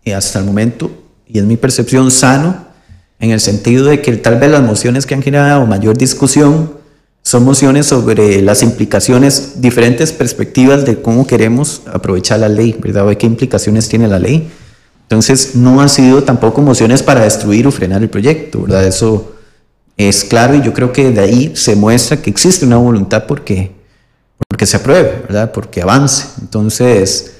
eh, 0.03 0.13
hasta 0.13 0.39
el 0.39 0.45
momento, 0.45 0.91
y 1.25 1.39
es 1.39 1.45
mi 1.45 1.55
percepción 1.55 2.11
sano, 2.11 2.66
en 3.19 3.31
el 3.31 3.39
sentido 3.39 3.85
de 3.85 4.01
que 4.01 4.15
tal 4.17 4.39
vez 4.39 4.51
las 4.51 4.61
mociones 4.61 5.05
que 5.05 5.15
han 5.15 5.21
generado 5.21 5.65
mayor 5.65 5.97
discusión 5.97 6.71
son 7.23 7.43
mociones 7.43 7.87
sobre 7.87 8.41
las 8.41 8.63
implicaciones, 8.63 9.59
diferentes 9.61 10.13
perspectivas 10.13 10.85
de 10.85 11.01
cómo 11.01 11.27
queremos 11.27 11.81
aprovechar 11.91 12.39
la 12.39 12.47
ley, 12.47 12.77
¿verdad? 12.79 13.05
O 13.05 13.09
de 13.09 13.17
qué 13.17 13.25
implicaciones 13.25 13.89
tiene 13.89 14.07
la 14.07 14.19
ley. 14.19 14.49
Entonces, 15.01 15.55
no 15.55 15.81
han 15.81 15.89
sido 15.89 16.23
tampoco 16.23 16.61
mociones 16.61 17.03
para 17.03 17.21
destruir 17.21 17.67
o 17.67 17.71
frenar 17.71 18.01
el 18.01 18.09
proyecto, 18.09 18.61
¿verdad? 18.61 18.85
Eso 18.85 19.33
es 19.97 20.23
claro 20.23 20.55
y 20.55 20.61
yo 20.61 20.73
creo 20.73 20.93
que 20.93 21.11
de 21.11 21.19
ahí 21.19 21.51
se 21.55 21.75
muestra 21.75 22.21
que 22.21 22.29
existe 22.29 22.65
una 22.65 22.77
voluntad 22.77 23.25
porque 23.25 23.71
porque 24.47 24.65
se 24.65 24.77
apruebe, 24.77 25.23
¿verdad? 25.23 25.51
Porque 25.51 25.81
avance. 25.81 26.27
Entonces, 26.41 27.33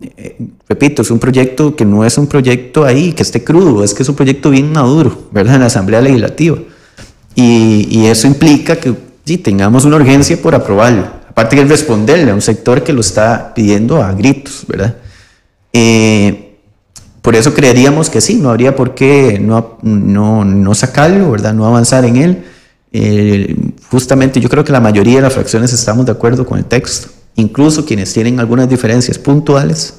eh, 0.00 0.36
repito, 0.68 1.02
es 1.02 1.10
un 1.10 1.18
proyecto 1.18 1.74
que 1.74 1.84
no 1.84 2.04
es 2.04 2.18
un 2.18 2.26
proyecto 2.26 2.84
ahí 2.84 3.12
que 3.12 3.22
esté 3.22 3.42
crudo, 3.42 3.82
es 3.82 3.94
que 3.94 4.02
es 4.02 4.08
un 4.08 4.14
proyecto 4.14 4.50
bien 4.50 4.72
maduro, 4.72 5.28
¿verdad? 5.32 5.56
En 5.56 5.60
la 5.60 5.66
Asamblea 5.66 6.00
Legislativa. 6.00 6.58
Y, 7.34 8.06
eso 8.06 8.26
implica 8.26 8.76
que 8.76 8.94
sí, 9.24 9.38
tengamos 9.38 9.84
una 9.84 9.96
urgencia 9.96 10.40
por 10.40 10.54
aprobarlo. 10.54 11.06
Aparte 11.28 11.56
que 11.56 11.64
responderle 11.64 12.32
a 12.32 12.34
un 12.34 12.42
sector 12.42 12.82
que 12.82 12.92
lo 12.92 13.00
está 13.00 13.54
pidiendo 13.54 14.02
a 14.02 14.12
gritos, 14.12 14.64
¿verdad? 14.66 14.96
Eh, 15.72 16.56
por 17.22 17.36
eso 17.36 17.54
creeríamos 17.54 18.10
que 18.10 18.20
sí, 18.20 18.36
no 18.36 18.50
habría 18.50 18.74
por 18.74 18.94
qué 18.94 19.38
no, 19.40 19.78
no, 19.82 20.44
no 20.44 20.74
sacarlo, 20.74 21.30
¿verdad? 21.30 21.54
No 21.54 21.66
avanzar 21.66 22.04
en 22.04 22.16
él. 22.16 22.44
Eh, 22.90 23.54
justamente 23.90 24.40
yo 24.40 24.48
creo 24.48 24.64
que 24.64 24.72
la 24.72 24.80
mayoría 24.80 25.16
de 25.16 25.22
las 25.22 25.34
fracciones 25.34 25.72
estamos 25.72 26.06
de 26.06 26.12
acuerdo 26.12 26.46
con 26.46 26.58
el 26.58 26.64
texto, 26.64 27.08
incluso 27.38 27.84
quienes 27.84 28.12
tienen 28.12 28.40
algunas 28.40 28.68
diferencias 28.68 29.18
puntuales, 29.18 29.94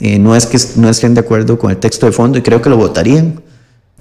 eh, 0.00 0.18
no 0.18 0.34
es 0.34 0.46
que 0.46 0.58
no 0.76 0.88
estén 0.88 1.14
de 1.14 1.20
acuerdo 1.20 1.56
con 1.58 1.70
el 1.70 1.76
texto 1.78 2.06
de 2.06 2.12
fondo 2.12 2.36
y 2.36 2.42
creo 2.42 2.60
que 2.60 2.68
lo 2.68 2.76
votarían. 2.76 3.40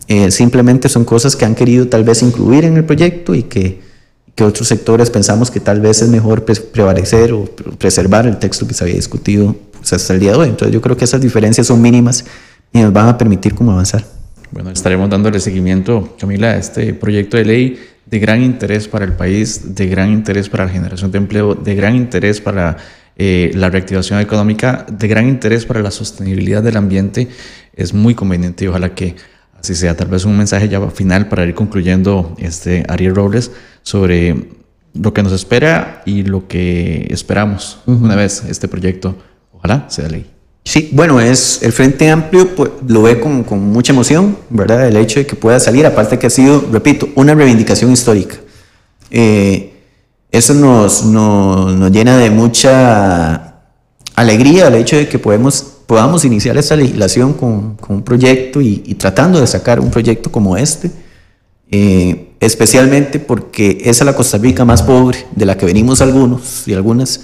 Eh, 0.07 0.31
simplemente 0.31 0.89
son 0.89 1.05
cosas 1.05 1.35
que 1.35 1.45
han 1.45 1.55
querido 1.55 1.87
tal 1.87 2.03
vez 2.03 2.23
incluir 2.23 2.65
en 2.65 2.75
el 2.75 2.83
proyecto 2.83 3.35
y 3.35 3.43
que, 3.43 3.79
que 4.35 4.43
otros 4.43 4.67
sectores 4.67 5.09
pensamos 5.09 5.49
que 5.51 5.59
tal 5.59 5.79
vez 5.79 6.01
es 6.01 6.09
mejor 6.09 6.43
pre- 6.43 6.55
prevalecer 6.55 7.31
o 7.31 7.45
pre- 7.45 7.71
preservar 7.77 8.25
el 8.25 8.37
texto 8.37 8.67
que 8.67 8.73
se 8.73 8.83
había 8.83 8.95
discutido 8.95 9.55
pues, 9.77 9.93
hasta 9.93 10.13
el 10.13 10.19
día 10.19 10.31
de 10.31 10.37
hoy. 10.37 10.49
Entonces 10.49 10.73
yo 10.73 10.81
creo 10.81 10.97
que 10.97 11.05
esas 11.05 11.21
diferencias 11.21 11.67
son 11.67 11.79
mínimas 11.79 12.25
y 12.73 12.81
nos 12.81 12.91
van 12.91 13.07
a 13.07 13.17
permitir 13.17 13.53
como 13.53 13.71
avanzar. 13.71 14.03
Bueno, 14.51 14.71
estaremos 14.71 15.09
dándole 15.09 15.39
seguimiento, 15.39 16.15
Camila, 16.19 16.51
a 16.51 16.57
este 16.57 16.93
proyecto 16.93 17.37
de 17.37 17.45
ley 17.45 17.79
de 18.13 18.19
gran 18.19 18.43
interés 18.43 18.87
para 18.87 19.05
el 19.05 19.13
país, 19.13 19.73
de 19.73 19.87
gran 19.87 20.11
interés 20.11 20.47
para 20.47 20.65
la 20.65 20.71
generación 20.71 21.11
de 21.11 21.17
empleo, 21.17 21.55
de 21.55 21.73
gran 21.73 21.95
interés 21.95 22.41
para 22.41 22.77
eh, 23.15 23.49
la 23.55 23.71
reactivación 23.71 24.19
económica, 24.19 24.85
de 24.87 25.07
gran 25.07 25.27
interés 25.27 25.65
para 25.65 25.81
la 25.81 25.89
sostenibilidad 25.89 26.61
del 26.61 26.77
ambiente. 26.77 27.27
Es 27.73 27.91
muy 27.91 28.13
conveniente 28.13 28.65
y 28.65 28.67
ojalá 28.67 28.93
que 28.93 29.15
así 29.59 29.73
sea. 29.73 29.97
Tal 29.97 30.09
vez 30.09 30.25
un 30.25 30.37
mensaje 30.37 30.69
ya 30.69 30.79
final 30.91 31.27
para 31.27 31.43
ir 31.43 31.55
concluyendo, 31.55 32.35
este, 32.37 32.85
Ariel 32.87 33.15
Robles, 33.15 33.49
sobre 33.81 34.49
lo 34.93 35.11
que 35.11 35.23
nos 35.23 35.33
espera 35.33 36.03
y 36.05 36.21
lo 36.21 36.47
que 36.47 37.07
esperamos 37.09 37.79
una 37.87 38.15
vez 38.15 38.43
este 38.47 38.67
proyecto, 38.67 39.17
ojalá 39.53 39.89
sea 39.89 40.07
ley. 40.07 40.32
Sí, 40.65 40.89
bueno, 40.93 41.19
es 41.19 41.61
el 41.61 41.73
Frente 41.73 42.09
Amplio 42.09 42.55
pues, 42.55 42.71
lo 42.87 43.01
ve 43.01 43.19
con, 43.19 43.43
con 43.43 43.59
mucha 43.59 43.91
emoción, 43.91 44.37
¿verdad? 44.49 44.87
El 44.87 44.95
hecho 44.95 45.19
de 45.19 45.25
que 45.25 45.35
pueda 45.35 45.59
salir, 45.59 45.85
aparte 45.85 46.17
que 46.17 46.27
ha 46.27 46.29
sido, 46.29 46.63
repito, 46.71 47.09
una 47.15 47.35
reivindicación 47.35 47.91
histórica. 47.91 48.37
Eh, 49.11 49.73
eso 50.31 50.53
nos, 50.53 51.05
nos, 51.05 51.75
nos 51.75 51.91
llena 51.91 52.17
de 52.17 52.29
mucha 52.29 53.61
alegría 54.15 54.67
el 54.67 54.75
hecho 54.75 54.95
de 54.95 55.07
que 55.07 55.19
podemos, 55.19 55.61
podamos 55.85 56.23
iniciar 56.23 56.57
esta 56.57 56.75
legislación 56.75 57.33
con, 57.33 57.75
con 57.75 57.97
un 57.97 58.03
proyecto 58.03 58.61
y, 58.61 58.83
y 58.85 58.95
tratando 58.95 59.41
de 59.41 59.47
sacar 59.47 59.79
un 59.79 59.91
proyecto 59.91 60.31
como 60.31 60.55
este, 60.55 60.89
eh, 61.69 62.33
especialmente 62.39 63.19
porque 63.19 63.81
es 63.83 63.99
la 64.03 64.15
Costa 64.15 64.37
Rica 64.37 64.63
más 64.63 64.81
pobre 64.83 65.25
de 65.35 65.45
la 65.45 65.57
que 65.57 65.65
venimos 65.65 66.01
algunos 66.01 66.67
y 66.67 66.73
algunas. 66.73 67.21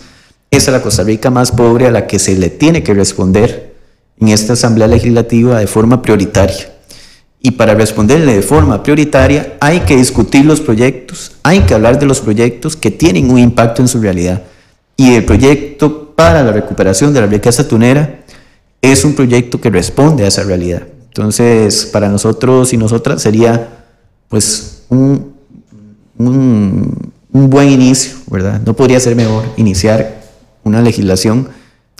Esa 0.52 0.72
es 0.72 0.78
la 0.78 0.82
Costa 0.82 1.04
Rica 1.04 1.30
más 1.30 1.52
pobre 1.52 1.88
a 1.88 1.92
la 1.92 2.08
que 2.08 2.18
se 2.18 2.36
le 2.36 2.50
tiene 2.50 2.82
que 2.82 2.94
responder 2.94 3.76
en 4.20 4.30
esta 4.30 4.54
Asamblea 4.54 4.88
Legislativa 4.88 5.60
de 5.60 5.68
forma 5.68 6.02
prioritaria. 6.02 6.74
Y 7.42 7.52
para 7.52 7.74
responderle 7.74 8.36
de 8.36 8.42
forma 8.42 8.84
prioritaria 8.84 9.56
hay 9.62 9.82
que 9.82 9.96
discutir 9.96 10.46
los 10.46 10.60
proyectos, 10.60 11.34
hay 11.44 11.62
que 11.62 11.74
hablar 11.74 12.00
de 12.00 12.06
los 12.06 12.20
proyectos 12.20 12.76
que 12.76 12.92
tienen 12.92 13.32
un 13.32 13.40
impacto 13.40 13.82
en 13.82 13.88
su 13.88 14.02
realidad. 14.02 14.42
Y 14.98 15.14
el 15.14 15.24
proyecto 15.24 16.14
para 16.16 16.44
la 16.44 16.52
recuperación 16.52 17.14
de 17.14 17.22
la 17.22 17.28
riqueza 17.28 17.66
tunera 17.68 18.20
es 18.82 19.06
un 19.06 19.14
proyecto 19.14 19.62
que 19.62 19.70
responde 19.70 20.26
a 20.26 20.28
esa 20.28 20.44
realidad. 20.44 20.84
Entonces, 21.08 21.86
para 21.86 22.10
nosotros 22.10 22.74
y 22.74 22.78
nosotras 22.78 23.22
sería 23.22 23.86
pues 24.28 24.84
un, 24.90 25.34
un, 26.18 27.12
un 27.32 27.50
buen 27.50 27.70
inicio, 27.70 28.18
¿verdad? 28.28 28.62
No 28.66 28.76
podría 28.76 29.00
ser 29.00 29.16
mejor 29.16 29.46
iniciar 29.56 30.18
una 30.69 30.82
legislación 30.82 31.49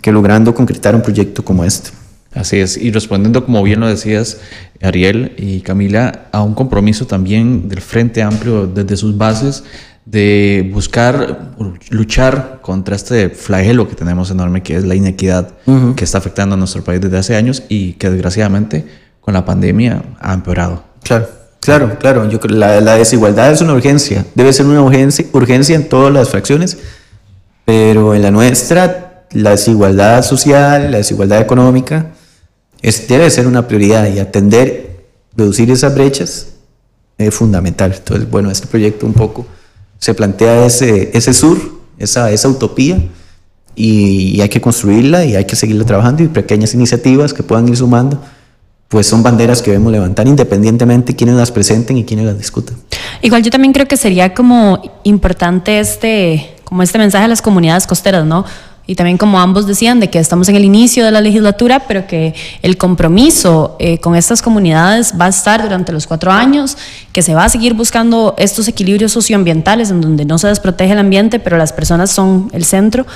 que 0.00 0.12
logrando 0.12 0.54
concretar 0.54 0.94
un 0.94 1.02
proyecto 1.02 1.44
como 1.44 1.64
este. 1.64 1.90
Así 2.32 2.58
es, 2.58 2.76
y 2.76 2.92
respondiendo, 2.92 3.44
como 3.44 3.60
bien 3.62 3.80
lo 3.80 3.88
decías, 3.88 4.38
Ariel 4.80 5.32
y 5.36 5.62
Camila, 5.62 6.26
a 6.30 6.42
un 6.42 6.54
compromiso 6.54 7.06
también 7.06 7.68
del 7.68 7.80
Frente 7.80 8.22
Amplio 8.22 8.68
desde 8.68 8.96
sus 8.96 9.18
bases 9.18 9.64
de 10.04 10.70
buscar 10.72 11.54
luchar 11.90 12.60
contra 12.62 12.96
este 12.96 13.30
flagelo 13.30 13.88
que 13.88 13.96
tenemos 13.96 14.30
enorme, 14.30 14.62
que 14.62 14.76
es 14.76 14.84
la 14.84 14.94
inequidad 14.94 15.50
que 15.96 16.04
está 16.04 16.18
afectando 16.18 16.54
a 16.54 16.58
nuestro 16.58 16.82
país 16.82 17.00
desde 17.00 17.18
hace 17.18 17.36
años 17.36 17.64
y 17.68 17.94
que 17.94 18.10
desgraciadamente 18.10 18.86
con 19.20 19.34
la 19.34 19.44
pandemia 19.44 20.02
ha 20.20 20.32
empeorado. 20.32 20.84
Claro, 21.02 21.28
claro, 21.60 21.98
claro. 21.98 22.28
Yo 22.28 22.40
creo 22.40 22.56
la, 22.56 22.80
la 22.80 22.96
desigualdad 22.96 23.52
es 23.52 23.60
una 23.60 23.74
urgencia. 23.74 24.24
Debe 24.34 24.52
ser 24.52 24.66
una 24.66 24.82
urgencia, 24.82 25.26
urgencia 25.32 25.76
en 25.76 25.88
todas 25.88 26.12
las 26.12 26.28
fracciones, 26.30 26.78
pero 27.70 28.16
en 28.16 28.22
la 28.22 28.32
nuestra, 28.32 29.26
la 29.30 29.50
desigualdad 29.50 30.24
social, 30.24 30.90
la 30.90 30.96
desigualdad 30.96 31.40
económica, 31.40 32.10
es, 32.82 33.06
debe 33.06 33.30
ser 33.30 33.46
una 33.46 33.68
prioridad 33.68 34.12
y 34.12 34.18
atender, 34.18 35.06
reducir 35.36 35.70
esas 35.70 35.94
brechas 35.94 36.48
es 37.16 37.32
fundamental. 37.32 37.94
Entonces, 37.96 38.28
bueno, 38.28 38.50
este 38.50 38.66
proyecto 38.66 39.06
un 39.06 39.12
poco 39.12 39.46
se 40.00 40.14
plantea 40.14 40.66
ese, 40.66 41.16
ese 41.16 41.32
sur, 41.32 41.60
esa, 41.96 42.32
esa 42.32 42.48
utopía, 42.48 43.00
y, 43.76 44.32
y 44.34 44.40
hay 44.40 44.48
que 44.48 44.60
construirla 44.60 45.24
y 45.24 45.36
hay 45.36 45.44
que 45.44 45.54
seguirla 45.54 45.84
trabajando 45.84 46.24
y 46.24 46.26
pequeñas 46.26 46.74
iniciativas 46.74 47.32
que 47.32 47.44
puedan 47.44 47.68
ir 47.68 47.76
sumando, 47.76 48.20
pues 48.88 49.06
son 49.06 49.22
banderas 49.22 49.62
que 49.62 49.70
debemos 49.70 49.92
levantar 49.92 50.26
independientemente 50.26 51.14
quiénes 51.14 51.36
las 51.36 51.52
presenten 51.52 51.98
y 51.98 52.04
quiénes 52.04 52.26
las 52.26 52.36
discutan. 52.36 52.76
Igual 53.22 53.44
yo 53.44 53.52
también 53.52 53.72
creo 53.72 53.86
que 53.86 53.96
sería 53.96 54.34
como 54.34 54.82
importante 55.04 55.78
este, 55.78 56.56
como 56.70 56.82
este 56.82 56.96
mensaje 56.96 57.26
a 57.26 57.28
las 57.28 57.42
comunidades 57.42 57.86
costeras, 57.86 58.24
¿no? 58.24 58.46
Y 58.86 58.94
también 58.96 59.18
como 59.18 59.38
ambos 59.38 59.66
decían, 59.66 60.00
de 60.00 60.08
que 60.08 60.18
estamos 60.18 60.48
en 60.48 60.56
el 60.56 60.64
inicio 60.64 61.04
de 61.04 61.10
la 61.12 61.20
legislatura, 61.20 61.80
pero 61.86 62.06
que 62.06 62.34
el 62.62 62.76
compromiso 62.76 63.76
eh, 63.78 63.98
con 63.98 64.16
estas 64.16 64.40
comunidades 64.42 65.12
va 65.20 65.26
a 65.26 65.28
estar 65.28 65.62
durante 65.62 65.92
los 65.92 66.06
cuatro 66.06 66.32
años, 66.32 66.76
que 67.12 67.22
se 67.22 67.34
va 67.34 67.44
a 67.44 67.48
seguir 67.48 67.74
buscando 67.74 68.34
estos 68.38 68.66
equilibrios 68.66 69.12
socioambientales 69.12 69.90
en 69.90 70.00
donde 70.00 70.24
no 70.24 70.38
se 70.38 70.48
desprotege 70.48 70.92
el 70.92 70.98
ambiente, 70.98 71.38
pero 71.38 71.56
las 71.56 71.72
personas 71.72 72.10
son 72.10 72.48
el 72.52 72.64
centro. 72.64 73.06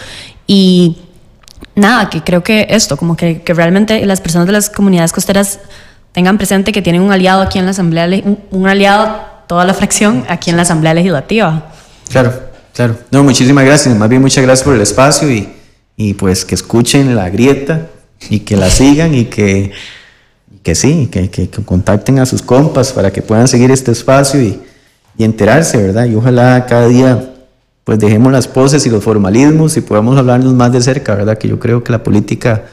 Y 0.47 0.99
nada, 1.75 2.09
que 2.09 2.23
creo 2.23 2.45
que 2.45 2.67
esto, 2.71 2.97
como 2.97 3.17
que, 3.17 3.43
que 3.43 3.55
realmente 3.55 4.05
las 4.07 4.21
personas 4.21 4.47
de 4.47 4.53
las 4.53 4.71
comunidades 4.71 5.13
costeras 5.13 5.59
tengan 6.13 6.37
presente 6.39 6.71
que 6.71 6.83
tienen 6.83 7.03
un 7.03 7.11
aliado 7.11 7.43
aquí 7.43 7.59
en 7.59 7.65
la 7.65 7.73
Asamblea, 7.73 8.07
le- 8.07 8.23
un, 8.25 8.39
un 8.53 8.69
aliado, 8.69 9.23
toda 9.49 9.65
la 9.65 9.75
fracción 9.75 10.25
aquí 10.29 10.51
en 10.51 10.57
la 10.57 10.63
Asamblea 10.63 10.95
Legislativa. 10.95 11.73
Claro, 12.11 12.33
claro. 12.75 12.97
No, 13.11 13.23
muchísimas 13.25 13.65
gracias. 13.65 13.97
Más 13.97 14.09
bien 14.09 14.21
muchas 14.21 14.45
gracias 14.45 14.65
por 14.65 14.75
el 14.75 14.81
espacio 14.83 15.31
y, 15.31 15.49
y 15.97 16.15
pues 16.15 16.45
que 16.45 16.55
escuchen 16.55 17.15
la 17.17 17.31
grieta 17.31 17.89
y 18.31 18.41
que 18.41 18.57
la 18.57 18.69
sigan 18.71 19.15
y 19.15 19.27
que, 19.27 19.73
que 20.63 20.75
sí, 20.75 21.09
que, 21.11 21.31
que- 21.31 21.49
que 21.49 21.63
contacten 21.65 22.19
a 22.19 22.27
sus 22.27 22.43
compas 22.43 22.93
para 22.93 23.13
que 23.13 23.23
puedan 23.23 23.49
seguir 23.49 23.71
este 23.71 23.93
espacio 23.93 24.41
y, 24.43 24.61
y 25.17 25.25
enterarse, 25.25 25.77
¿verdad? 25.79 26.07
Y 26.07 26.15
ojalá 26.15 26.67
cada 26.67 26.89
día 26.89 27.31
pues 27.85 27.99
dejemos 27.99 28.33
las 28.33 28.49
poses 28.49 28.87
y 28.87 28.91
los 28.91 29.05
formalismos 29.05 29.77
y 29.77 29.83
podamos 29.83 30.17
hablarnos 30.17 30.55
más 30.55 30.73
de 30.73 30.81
cerca, 30.81 31.15
¿verdad? 31.15 31.37
Que 31.37 31.49
yo 31.49 31.59
creo 31.61 31.85
que 31.85 31.93
la 31.93 32.03
política 32.03 32.65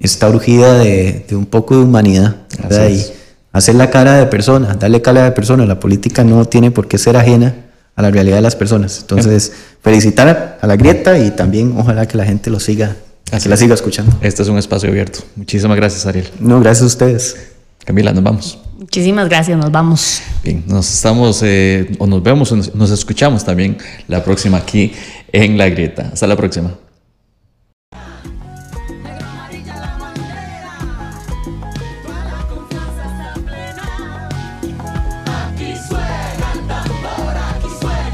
está 0.00 0.30
urgida 0.30 0.78
de, 0.78 1.26
de 1.28 1.36
un 1.36 1.44
poco 1.44 1.76
de 1.76 1.82
humanidad, 1.82 2.36
¿verdad? 2.62 2.88
Y 2.88 3.04
hacer 3.52 3.74
la 3.74 3.90
cara 3.90 4.14
de 4.16 4.26
persona, 4.26 4.74
darle 4.74 5.02
cara 5.02 5.24
de 5.24 5.32
persona. 5.32 5.66
La 5.66 5.78
política 5.78 6.24
no 6.24 6.46
tiene 6.46 6.70
por 6.70 6.88
qué 6.88 6.96
ser 6.96 7.18
ajena 7.18 7.54
a 7.96 8.02
la 8.02 8.10
realidad 8.10 8.36
de 8.36 8.42
las 8.42 8.54
personas. 8.54 9.00
Entonces, 9.00 9.52
felicitar 9.82 10.58
a 10.60 10.66
la 10.66 10.76
grieta 10.76 11.18
y 11.18 11.30
también 11.32 11.74
ojalá 11.76 12.06
que 12.06 12.16
la 12.16 12.24
gente 12.24 12.50
lo 12.50 12.60
siga, 12.60 12.96
Así 13.32 13.44
que 13.44 13.48
la 13.48 13.56
siga 13.56 13.74
escuchando. 13.74 14.16
Este 14.20 14.42
es 14.42 14.48
un 14.48 14.58
espacio 14.58 14.88
abierto. 14.88 15.20
Muchísimas 15.34 15.76
gracias, 15.76 16.06
Ariel. 16.06 16.28
No, 16.38 16.60
gracias 16.60 16.84
a 16.84 16.86
ustedes. 16.86 17.36
Camila, 17.84 18.12
nos 18.12 18.22
vamos. 18.22 18.58
Muchísimas 18.78 19.28
gracias, 19.28 19.58
nos 19.58 19.70
vamos. 19.72 20.20
Bien, 20.44 20.62
nos 20.66 20.92
estamos, 20.92 21.42
eh, 21.42 21.96
o 21.98 22.06
nos 22.06 22.22
vemos, 22.22 22.52
o 22.52 22.56
nos, 22.56 22.74
nos 22.74 22.90
escuchamos 22.90 23.44
también 23.44 23.78
la 24.06 24.22
próxima 24.22 24.58
aquí 24.58 24.92
en 25.32 25.58
La 25.58 25.68
Grieta. 25.68 26.10
Hasta 26.12 26.26
la 26.26 26.36
próxima. 26.36 26.85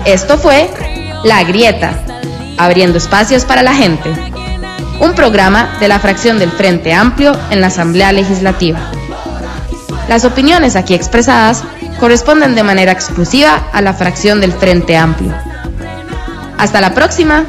Esto 0.04 0.36
fue 0.36 0.68
La 1.22 1.44
Grieta, 1.44 1.92
abriendo 2.58 2.98
espacios 2.98 3.44
para 3.44 3.62
la 3.62 3.72
gente. 3.72 4.10
Un 5.00 5.14
programa 5.14 5.76
de 5.78 5.86
la 5.86 6.00
fracción 6.00 6.38
del 6.38 6.50
Frente 6.50 6.92
Amplio 6.92 7.32
en 7.50 7.60
la 7.60 7.68
Asamblea 7.68 8.12
Legislativa. 8.12 8.80
Las 10.08 10.24
opiniones 10.24 10.74
aquí 10.74 10.94
expresadas 10.94 11.62
corresponden 12.00 12.56
de 12.56 12.64
manera 12.64 12.90
exclusiva 12.90 13.68
a 13.72 13.80
la 13.80 13.94
fracción 13.94 14.40
del 14.40 14.52
Frente 14.52 14.96
Amplio. 14.96 15.32
Hasta 16.58 16.80
la 16.80 16.94
próxima. 16.94 17.44